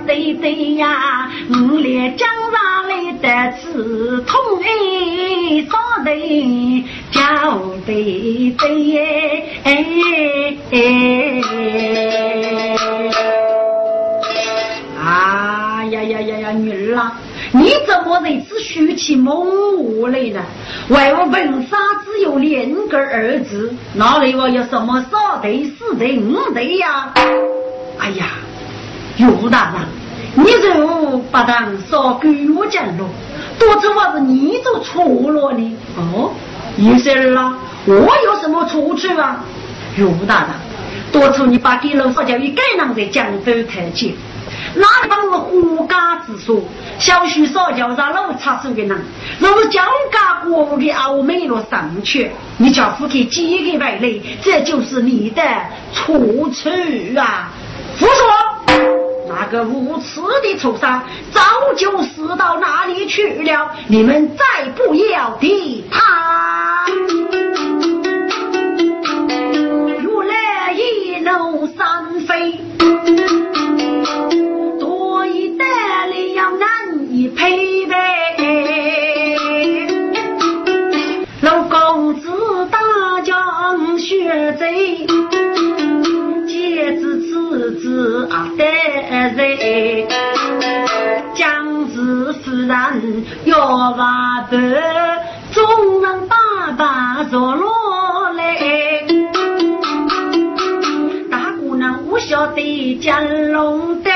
[0.06, 2.31] 对对呀，我来江上。
[3.22, 4.66] 得刺痛哎，
[5.70, 7.22] 少得叫
[7.86, 8.98] 得得
[9.64, 9.70] 哎
[10.72, 10.78] 哎！
[15.00, 17.20] 啊呀呀呀呀，女儿啊，
[17.52, 20.42] 你怎么如此虚气猛无来呢？
[20.90, 27.14] 为我本杀只有两个儿子，哪里我有什么少得四得五得呀？
[28.00, 28.26] 哎呀，
[29.18, 30.01] 尤大人。
[30.34, 33.06] 你就不当少给我讲了，
[33.60, 35.78] 多次我是你做错了呢？
[35.98, 36.32] 哦，
[36.78, 37.54] 医生啦，
[37.86, 39.44] 我有什么错处啊？
[39.98, 40.50] 岳大人，
[41.12, 44.14] 多次你把给老少教育该让在江州台阶，
[44.76, 46.62] 哪里帮是胡家之说？
[46.98, 48.98] 小许少教上老插手的人，
[49.40, 55.42] 若是江家国务的奥美了上去，你叫夫妻几个外来，这就是你的
[55.92, 56.16] 错
[56.54, 56.70] 处
[57.20, 57.52] 啊！
[58.00, 58.41] 胡说！
[59.34, 61.02] 那个无耻的畜生
[61.34, 61.42] 早
[61.76, 63.72] 就死到哪里去了？
[63.88, 66.86] 你们再不要提他！
[70.04, 72.60] 如来一怒三飞，
[74.80, 75.64] 多一得
[76.12, 76.70] 力要难
[77.10, 77.96] 以配备。
[81.42, 82.30] 老公子
[82.70, 82.80] 大
[83.22, 85.08] 将血贼。
[87.80, 88.64] 子啊得
[89.36, 90.08] 人，
[91.34, 94.58] 将士夫人要瓦白，
[95.52, 96.36] 众人爸
[96.78, 98.58] 爸坐落来。
[101.30, 104.10] 大姑娘我晓得江龙的，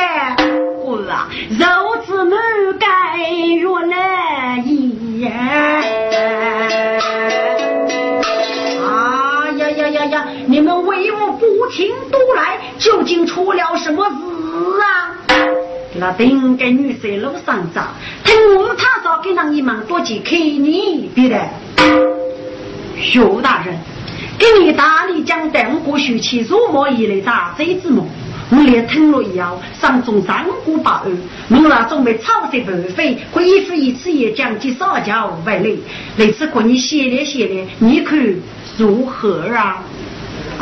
[0.84, 1.66] 我啊肉
[2.06, 2.38] 子满
[2.80, 2.86] 盖
[3.30, 3.98] 月来
[5.30, 5.32] 啊
[10.10, 10.28] 呀呀！
[10.48, 12.60] 你们为我不听都来。
[12.78, 15.16] 究竟出了什么事啊？
[15.98, 17.82] 那顶个女婿路上走，
[18.26, 21.40] 听我他说给让你们多去看你，别的。
[22.98, 23.76] 薛大人，
[24.38, 28.06] 给你大力讲的，我过去去入魔以来大贼之梦，
[28.52, 31.12] 我连听了以后，上中三顾八二，
[31.50, 35.72] 我那准备草蛇不飞，可一夫一次也讲及少教外来，
[36.18, 38.18] 那次可你写了写了，你看
[38.78, 39.82] 如何啊？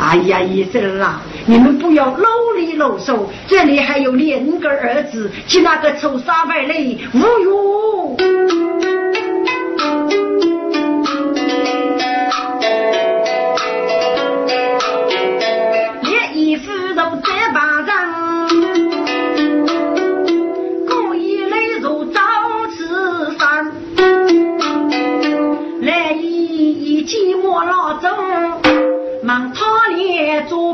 [0.04, 8.14] 哎呀，医生啊，你们不要啰里啰嗦，这里还有两个儿子，去那个臭沙外来侮辱。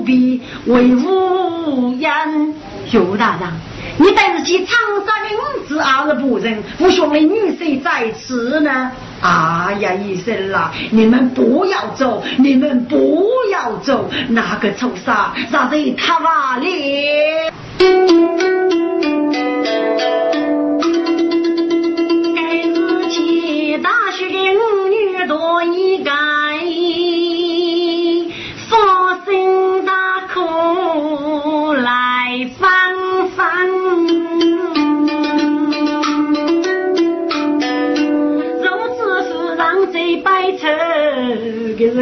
[0.01, 2.11] 作弊为无言，
[2.91, 3.51] 邱大人，
[3.99, 5.37] 你但是去长沙名
[5.69, 8.91] 字二十不人，我兄弟女婿在此呢。
[9.21, 17.53] 哎呀，医生啦，你们不要走，你们不要走，那个臭傻让人他瓦咧。
[22.35, 24.25] 该自己大学
[24.57, 26.11] 五女多一个。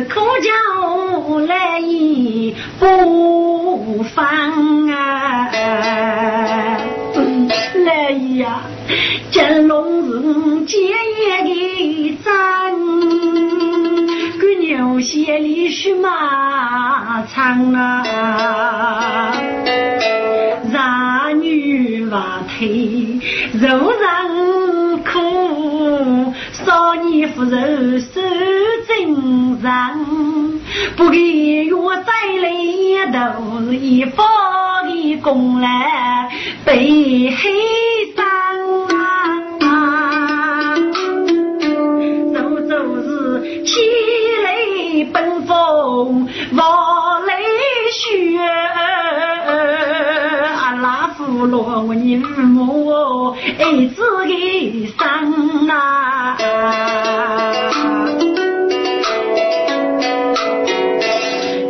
[0.05, 5.49] 可叫来意不放啊！
[7.85, 8.61] 来意呀，
[9.31, 12.31] 金龙是结业的簪，
[14.39, 19.33] 跟牛鞋里须马长啊，
[20.73, 23.19] 男女娃腿
[23.55, 24.07] 柔韧
[24.67, 24.78] 苦，
[26.69, 28.21] 少年妇人手
[28.87, 29.99] 真长，
[30.99, 32.13] 不给我再
[32.43, 32.51] 来
[33.11, 34.27] 都是一方
[34.87, 36.29] 的功来
[36.67, 37.49] 背黑
[38.15, 38.27] 山
[38.99, 40.77] 啊，
[42.35, 43.81] 走走是气
[44.45, 47.33] 雷奔风，望雷
[47.95, 48.39] 雪。
[50.61, 52.78] 阿拉夫罗我你父母
[53.61, 56.37] 儿子的生啊。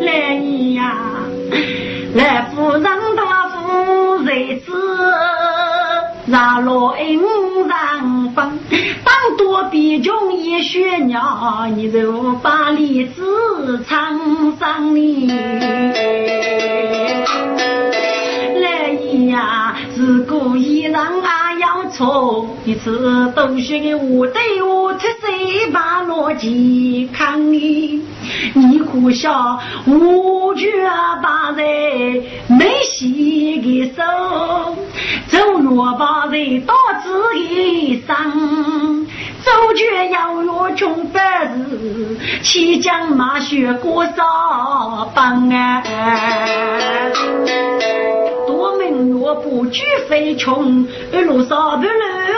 [0.01, 0.35] 来
[0.75, 0.97] 呀，
[2.15, 4.73] 来夫人大夫人子，
[6.27, 7.19] 让老恩
[7.67, 8.59] 让帮，
[9.05, 13.23] 当多比穷也学鸟，你就把荔枝
[13.89, 14.19] 唱
[14.59, 15.27] 上你。
[18.61, 18.93] 来
[19.31, 21.18] 呀，是故意让
[21.99, 28.01] 错，一次都学给我对我特谁把逻辑看你，
[28.55, 30.69] 你苦笑无觉
[31.21, 34.77] 把人没洗的手，
[35.27, 36.73] 走路把人导
[37.03, 39.05] 致一生。
[39.45, 45.83] 周觉要若穷百日，骑将马学过少帮啊。
[48.59, 51.93] 多门若不举飞穷，一路上不路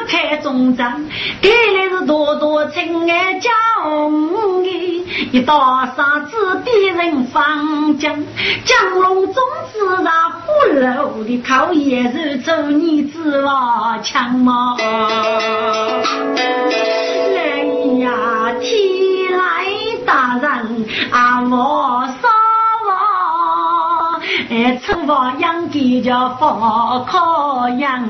[0.06, 1.02] 开中章，
[1.40, 3.48] 给来是多多情爱教
[4.62, 5.02] 义，
[5.32, 8.22] 一道杀子逼人方将，
[8.66, 9.34] 将龙种
[9.72, 14.76] 子那虎楼的靠也是走你子哇强嘛。
[17.34, 17.64] 来
[17.98, 19.64] 呀，提来
[20.04, 22.28] 大人啊，我烧
[24.60, 28.06] 我，哎，厨房养鸡叫放烤羊。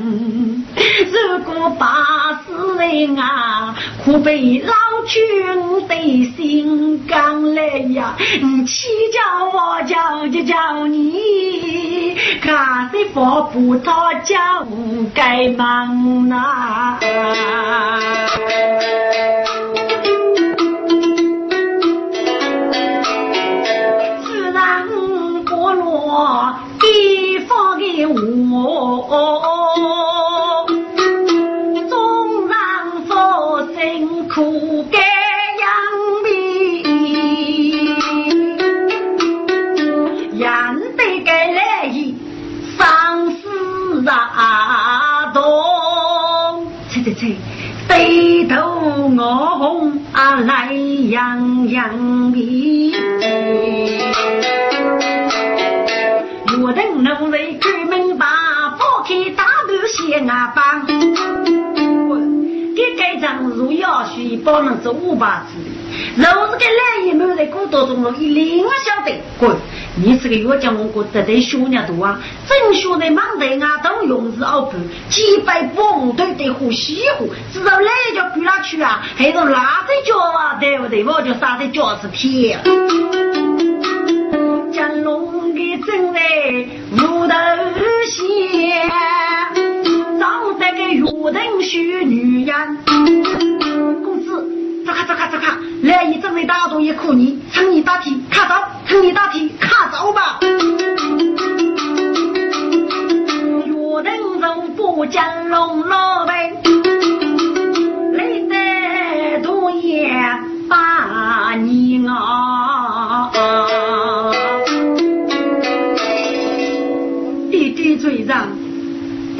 [0.74, 1.86] 如果把
[2.44, 3.74] 死人啊，
[4.04, 4.72] 可被老
[5.06, 5.94] 君的
[6.36, 7.62] 心肝来
[7.94, 14.36] 呀，你起叫我叫就叫你，看谁发不到叫
[15.14, 16.98] 该忙呐。
[28.66, 29.59] 哦哦哦哦。
[60.20, 60.86] 头先啊帮，
[62.74, 65.70] 给该张如要许帮人做五把子的。
[66.16, 69.56] 若是个来也没在古道中了，一零我晓得，滚！
[69.96, 79.02] 你这个越讲我国得罪小伢多啊，真学的忙得啊都用是熬盘，几百帮对对呼西湖，知道来就归哪去啊？
[79.16, 81.04] 还是拉在脚啊，对不对？
[81.04, 82.58] 我就撒在脚是铁。
[84.72, 86.20] 江龙的正在
[86.92, 87.34] 无头
[88.06, 88.90] 线，
[90.70, 92.54] 长得个约定须女人，
[94.04, 94.48] 公子。
[94.86, 95.52] 走开走开走开！
[95.82, 98.54] 来一阵为大多也可你，趁你大体看走，
[98.86, 100.38] 趁你大体看走吧。
[103.66, 106.36] 若能人不将龙老板，
[108.12, 110.08] 累得多也
[110.68, 112.19] 把你啊！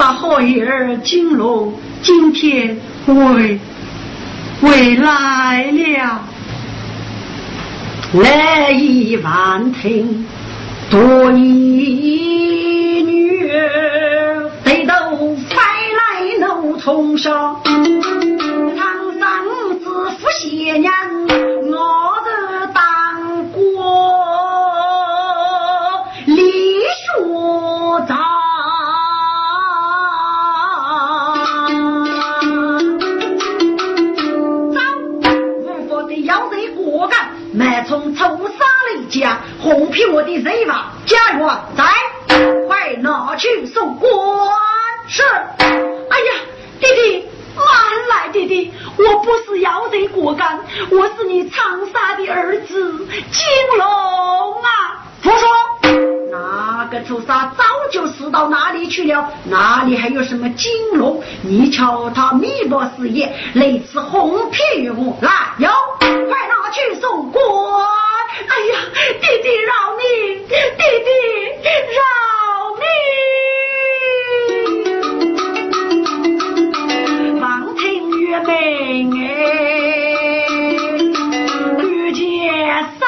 [0.01, 1.71] 把好儿金龙
[2.01, 2.75] 今天
[3.05, 3.59] 为。
[4.59, 6.23] 回来了，
[8.13, 10.25] 来一万听，
[10.89, 13.47] 多一女，
[14.63, 15.61] 得都快
[15.99, 15.99] 来
[16.39, 19.43] 怒冲上，唐山
[19.79, 19.85] 知
[20.15, 20.91] 府些年，
[39.61, 40.91] 哄骗我的人吧？
[41.05, 41.47] 家我
[41.77, 41.83] 在，
[42.67, 44.11] 快拿去送官。
[45.07, 45.21] 是。
[45.23, 46.31] 哎呀，
[46.79, 47.65] 弟弟，慢
[48.09, 50.59] 来，弟弟，我不是妖贼果干，
[50.89, 53.43] 我是你长沙的儿子金
[53.77, 55.05] 龙啊！
[55.23, 55.47] 胡说，
[56.31, 59.29] 那个朱砂早就死到哪里去了？
[59.43, 61.23] 哪里还有什么金龙？
[61.43, 67.41] 你瞧他密谋事业，类似哄骗于我，来，有，快拿去送官！
[68.31, 68.33] 哎
[68.67, 68.73] 呀，
[69.21, 70.01] 弟弟饶命，
[70.47, 70.55] 弟
[71.05, 71.09] 弟
[71.97, 71.99] 饶
[72.79, 72.81] 命！
[77.41, 77.43] 望
[77.75, 77.79] 听
[78.19, 78.51] 月明
[79.21, 79.23] 哎，
[81.79, 81.81] 遇
[82.13, 82.21] 见
[82.99, 83.01] 山。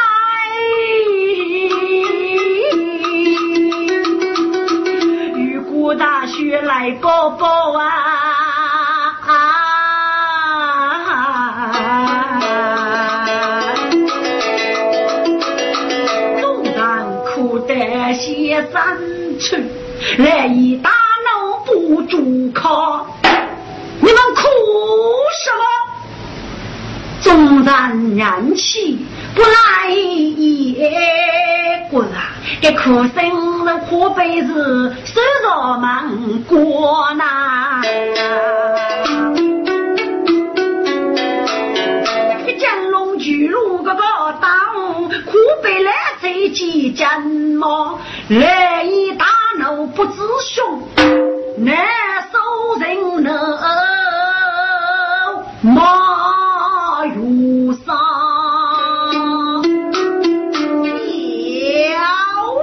[5.35, 8.22] 雨过大雪来宝宝啊！
[18.71, 18.97] 山
[19.39, 19.57] 去，
[20.17, 23.07] 来一大闹不住口，
[23.99, 24.41] 你们哭
[25.43, 25.63] 什么？
[27.21, 32.31] 纵然燃气不来也过啊！
[32.61, 34.53] 这哭声的可悲是
[35.05, 37.81] 手着忙过呐。
[42.59, 44.01] 江龙巨鹿个个
[44.39, 44.49] 当，
[45.25, 45.91] 苦悲来
[46.21, 47.99] 谁几战么？
[48.29, 49.25] 来一大
[49.59, 50.81] 怒不知凶，
[51.57, 51.75] 难
[52.31, 52.39] 受
[52.79, 53.29] 人怒
[55.61, 57.93] 马如山。
[61.91, 62.01] 要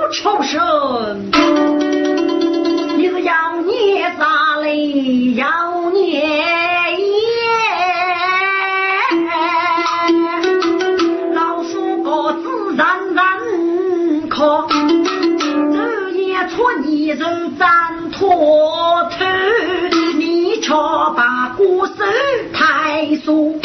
[0.09, 1.31] 出生，
[2.97, 5.35] 你是要孽啥嘞？
[5.35, 5.47] 要
[17.11, 17.69] 一人斩
[18.13, 18.29] 脱
[19.11, 19.25] 头，
[20.17, 20.71] 你却
[21.17, 22.05] 把歌手
[22.53, 23.59] 太俗。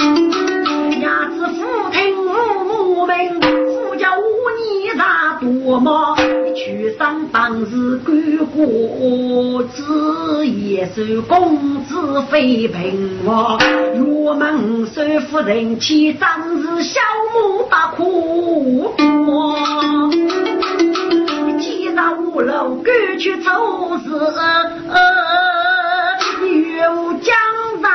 [1.00, 4.24] 伢子父听父母命，父叫无
[4.58, 6.18] 你啥多么？
[6.56, 13.60] 去上当时干过子，也是公子非平我。
[13.96, 17.00] 入门收夫人妻，当时小
[17.32, 19.56] 母大苦多。
[21.96, 24.10] 那五楼赶去凑事，
[26.46, 27.34] 岳武江
[27.82, 27.90] 山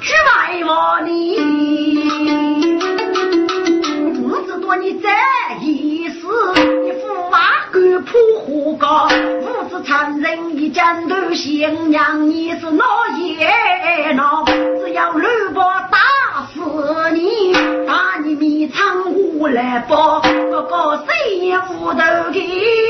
[0.00, 1.36] 去外望你，
[4.26, 5.08] 不知道你这
[5.60, 6.26] 意思，
[6.82, 7.38] 你父娃
[7.70, 9.06] 敢破火高，
[9.42, 15.98] 父子残忍一箭头信仰你是老爷闹，只要吕伯打
[16.54, 16.58] 死
[17.12, 17.52] 你，
[17.86, 19.04] 把你迷藏
[19.38, 20.22] 我来报，
[21.58, 22.87] 谁也不头给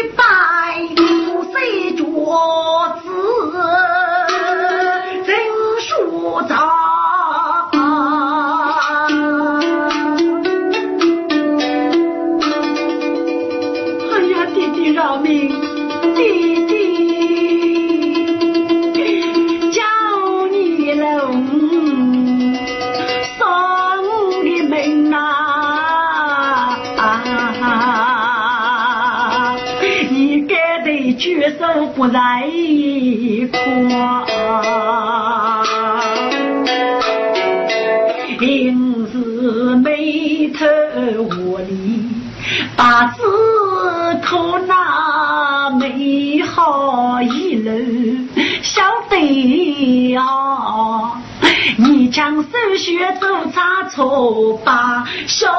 [53.98, 55.52] 错，把小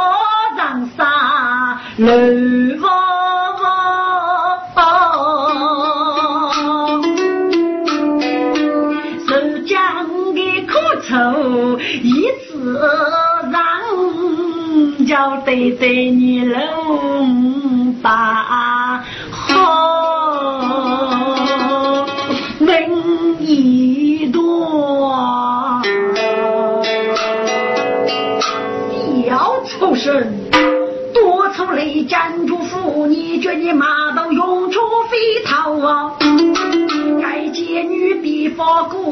[0.56, 1.78] 长沙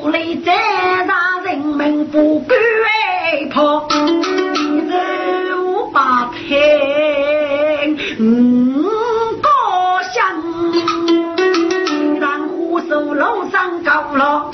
[0.07, 0.53] 方鼓励，再
[1.05, 3.87] 让人们不敢跑。
[5.49, 6.57] 肉把听，
[8.19, 8.85] 嗯，
[9.41, 9.49] 高
[10.11, 10.21] 兴，
[12.19, 14.49] 让虎手楼上高了。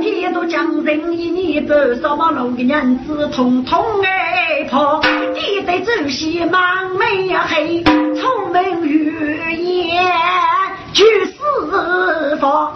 [0.00, 5.00] 天都将人一年半，扫把龙的娘子统统哎破，
[5.34, 6.60] 弟弟仔细忙
[6.96, 7.82] 眉黑，
[8.14, 9.46] 聪明语
[9.88, 10.12] 言
[10.92, 12.72] 举四方。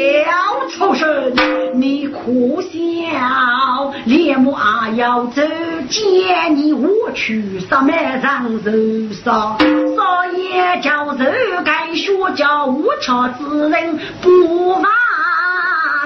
[0.00, 1.32] 小畜生，
[1.74, 2.18] 你可
[2.62, 5.42] 笑，连母阿要走，
[5.88, 8.70] 见你我去上面上受
[9.12, 14.84] 伤，少爷叫人该学叫无巧之人不放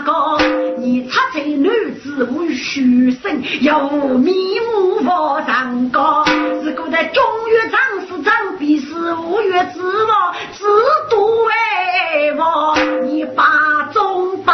[0.05, 0.39] 哥，
[0.79, 1.69] 你插嘴女
[2.03, 3.89] 子无虚声，有
[4.19, 4.35] 面
[4.75, 6.25] 目佛上高，
[6.63, 10.65] 如果在中原长是长必是五月之王，自
[11.09, 12.77] 度为王，
[13.07, 13.45] 你把。
[13.93, 14.53] 中把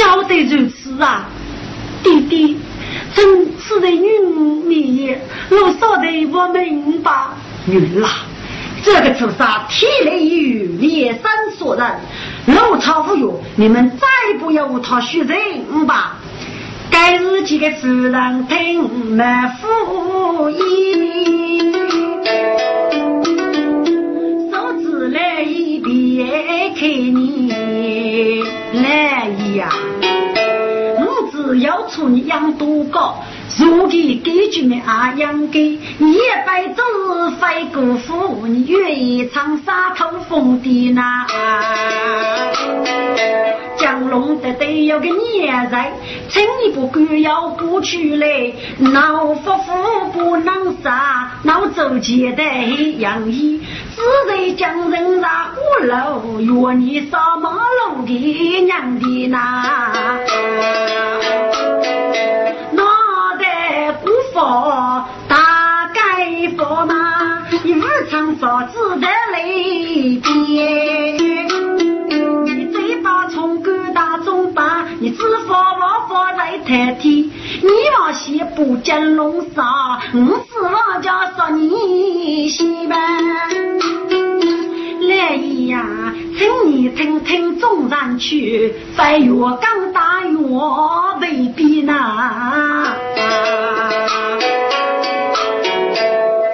[0.00, 1.28] 晓得如此啊，
[2.02, 2.56] 弟弟，
[3.14, 4.08] 真是的女
[4.66, 5.14] 你，
[5.50, 7.12] 我说的不明白。
[7.66, 8.08] 女啦，
[8.82, 11.86] 这个菩萨体内有连山所人，
[12.46, 14.06] 路超无用，你们再
[14.38, 16.16] 不要他许人吧。
[16.90, 19.22] 该日几个自然听没
[19.60, 21.72] 福音，
[24.50, 27.52] 手指来一别开你。
[28.72, 29.26] 来
[29.56, 29.68] 呀！
[31.54, 33.22] 要出你养多高，
[33.58, 35.78] 如今给居民阿养给，一
[36.46, 36.82] 辈子
[37.40, 41.26] 非辜负你愿意唱沙头风的那。
[43.80, 45.90] 江龙的得有个年在，
[46.28, 49.72] 请你不管要过去嘞，老夫妇
[50.12, 52.42] 不能杀，老周杰的
[52.98, 53.62] 养义。
[53.96, 60.18] 只在江人上五楼，约你扫马路的娘的那，
[62.72, 62.84] 脑
[63.40, 71.09] 袋不发大概发嘛，你日常嫂子的泪边，
[75.02, 77.32] 你只发我发在台底，
[77.62, 82.98] 你往西不见龙沙，我是往家说你西门。
[85.08, 85.36] 来
[85.68, 85.82] 呀，
[86.36, 90.38] 请你听听中山曲，飞越刚大岳
[91.22, 92.94] 未必难。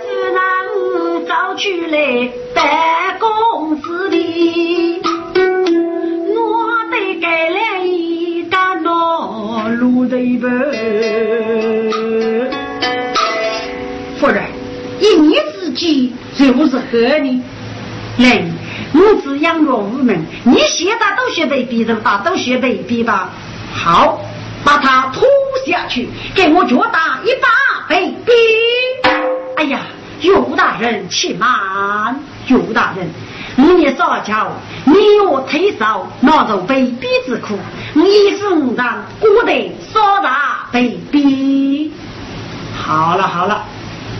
[0.05, 2.64] 只能找去来办
[14.19, 14.45] 夫人，
[14.99, 17.43] 一年之计就是何呢。
[18.19, 18.43] 来，
[18.93, 23.31] 母子养育无门，你现在都学被逼，就把都学被逼吧。
[23.75, 24.19] 好，
[24.64, 25.23] 把他拖
[25.67, 28.33] 下去，给我脚打一把被逼。
[29.57, 29.81] 哎呀，
[30.23, 33.07] 尤大人，且慢，尤大人，
[33.57, 34.51] 你也少教，
[34.87, 37.59] 你我退烧，拿着被逼之苦，
[37.97, 41.90] 你身上过得少大被逼。
[42.76, 43.64] 好了好了，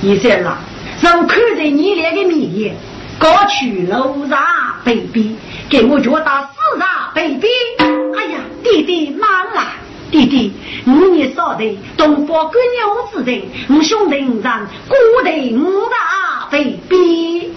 [0.01, 0.57] 医生了，
[1.03, 2.75] 让看着你那个面。
[3.19, 4.39] 高去楼上
[4.85, 5.37] 被逼，
[5.71, 7.49] 给我脚打四上被逼。
[7.79, 9.63] 哎呀，弟弟慢了，
[10.11, 10.53] 弟弟，
[10.87, 17.53] 五年少的东方官牛之人，我兄弟五上孤的五大被逼。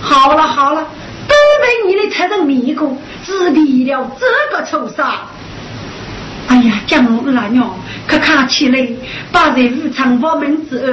[0.00, 0.84] 好了好了，
[1.62, 2.94] 被你的财神迷过，
[3.24, 5.20] 只为了这个仇杀。
[6.48, 7.74] 哎呀，江二娘，
[8.06, 8.86] 可看起来
[9.30, 10.92] 把人日常房门之后，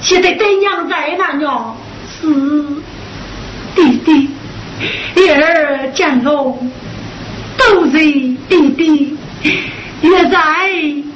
[0.00, 1.76] 现在对娘在哪娘
[2.20, 2.26] 是。
[3.76, 4.28] 弟弟，
[5.14, 6.58] 月儿降龙，
[7.56, 9.16] 都是弟弟，
[10.02, 10.70] 也在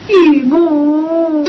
[0.07, 1.45] 玉母，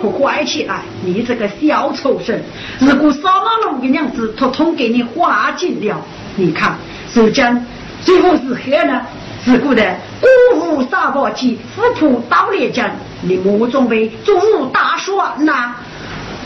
[0.00, 0.80] 可乖起来！
[1.04, 2.38] 你这个小畜生，
[2.78, 6.00] 如果扫马龙的娘子统统给你化尽了，
[6.36, 6.76] 你看，
[7.12, 7.66] 如今
[8.02, 9.00] 最后是何呢？
[9.44, 9.82] 是故的
[10.20, 12.90] 孤父杀伯姬，夫仆刀烈将，
[13.22, 15.74] 你莫准备做武大算呐！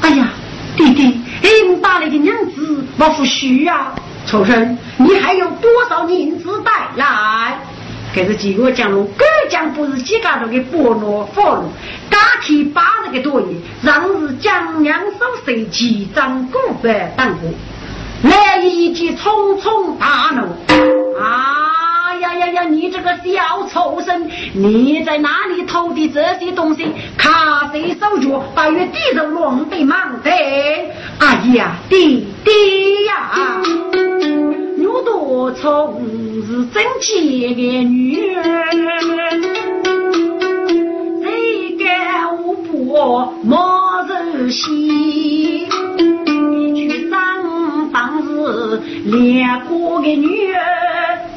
[0.03, 0.29] 哎呀！
[0.77, 1.49] 弟弟，哎，
[1.83, 3.93] 打来的娘子不服虚啊！
[4.27, 7.59] 畜生，你还有多少银子带来？
[8.15, 11.69] 可是几个江龙，各江不是几家头的菠萝放路，
[12.11, 17.51] 打起八十个多年，让是江阳手手几张古板当过，
[18.23, 20.43] 来一记匆匆大怒。
[21.19, 22.63] 啊呀呀呀！
[22.65, 26.87] 你这个小畜生，你在哪里偷的这些东西？
[27.17, 30.31] 卡谁手脚，把月地肉弄得满的。
[31.19, 33.61] 哎呀，弟弟呀，
[35.53, 36.01] 牛多聪
[36.47, 38.43] 是真气的女儿。
[42.95, 45.67] 我莫如西，
[46.75, 50.61] 去上当时两个女儿，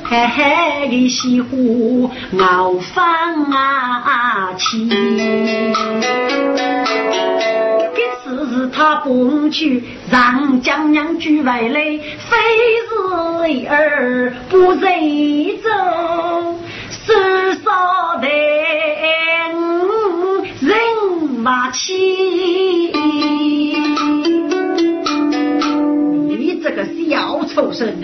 [0.03, 4.89] 嗨嗨的西湖熬饭啊去。
[8.75, 11.97] 他不去，让江娘举外来，
[12.29, 12.35] 非
[12.89, 14.81] 是儿不认
[15.63, 15.69] 走，
[16.89, 18.27] 是少的。
[21.37, 21.93] 马气，
[26.27, 27.95] 你这个小畜生！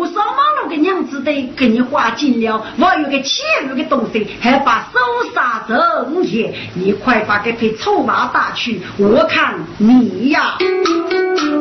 [0.00, 4.98] 如果扫马路的娘子得给你花尽了，我有个钱有个东西，还把手
[5.34, 10.56] 杀挣钱，你快把这匹臭马打去，我看你呀！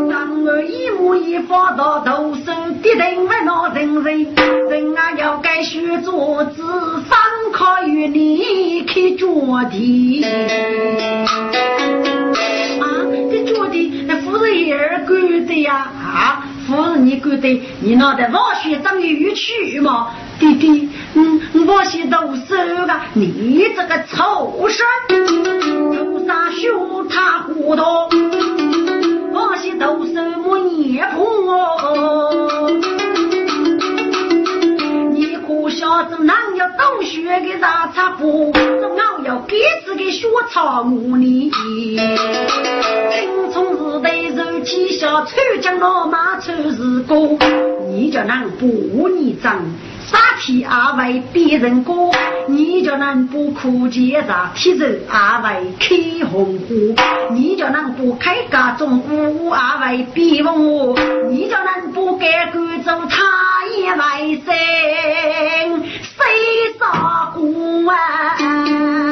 [0.10, 4.26] 当我一模一发到头上，必定会闹人人，
[4.70, 6.64] 人啊要该学做子，
[7.10, 7.20] 方
[7.52, 9.28] 可与你去着
[9.70, 10.24] 地。
[12.80, 12.88] 啊，
[13.30, 15.92] 这着地那夫人也儿干的呀？
[16.02, 20.10] 啊，不是你干的，你脑袋往学长有去吗？
[20.40, 22.56] 弟弟，嗯，我是读书
[22.86, 24.86] 的，你这个畜生，
[25.96, 26.70] 头上学
[27.10, 27.84] 他糊涂。
[29.32, 30.14] 我是读书
[30.44, 32.99] 莫念破，
[35.70, 38.52] 可晓得哪有读书的啥差不？
[38.52, 39.56] 总要给
[39.86, 41.52] 自己学草木呢。
[43.12, 47.38] 青葱时代，手提小，穿将老马穿是歌，
[47.88, 49.64] 你叫哪不你长？
[50.06, 52.12] 杀体阿为别人过，
[52.48, 55.96] 你叫人不苦节上天人阿为开
[56.26, 60.98] 红花，你叫人不开家中屋阿为别问我，
[61.30, 66.18] 你叫人不该赶走他也为生，谁
[66.80, 69.09] 杀过啊？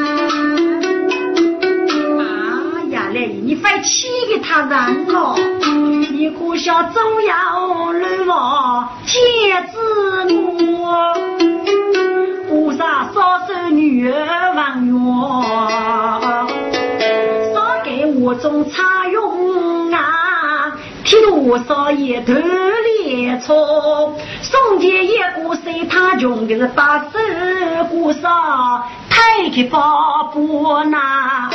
[3.47, 5.33] 你快气给他人了！
[6.11, 9.77] 你可笑中央乱王见子
[10.25, 10.85] 母，
[12.49, 14.99] 菩萨少收女儿王元，
[17.53, 20.73] 少给我种茶用啊！
[21.05, 27.05] 替我少爷头脸错，送钱一个随他穷的是八十
[27.89, 31.49] 过少，太去发不拿。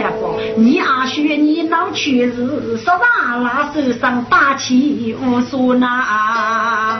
[0.00, 3.70] 来说，你阿叔你老去是说啥啦？
[3.74, 6.98] 手上把气无所拿。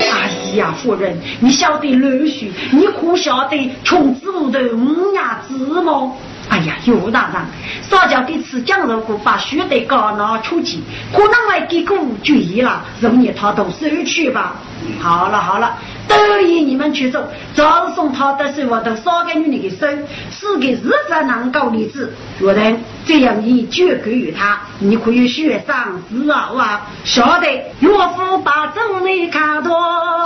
[0.00, 6.12] 哎呀，夫人，你晓得乱说，你可晓得穷子无头五伢子吗？
[6.48, 7.42] 哎呀，尤大人，
[7.88, 10.78] 少叫给吃酱肉锅，把血得高拿出去，
[11.12, 14.54] 可能会给个注意了，容易他都收去吧。
[15.00, 15.76] 好了好了。
[16.08, 17.22] 都依你们去做，
[17.54, 19.86] 早送他的手，我都烧给你的手，
[20.30, 22.12] 是个日子难搞的事。
[22.38, 22.76] 若然
[23.06, 26.86] 这样，你就给予他，你可以学上自傲啊！
[27.04, 27.46] 晓得
[27.80, 30.24] 岳父把众人看到，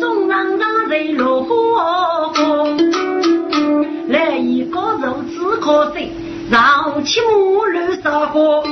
[0.00, 2.66] 众人让人落火，
[4.08, 6.12] 来一个肉只可惜，
[6.50, 8.62] 让起木路烧火。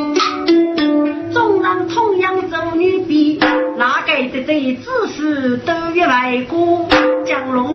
[1.33, 3.39] 众人同样做女婢，
[3.77, 6.87] 哪个的这知识都越外过
[7.25, 7.75] 江龙。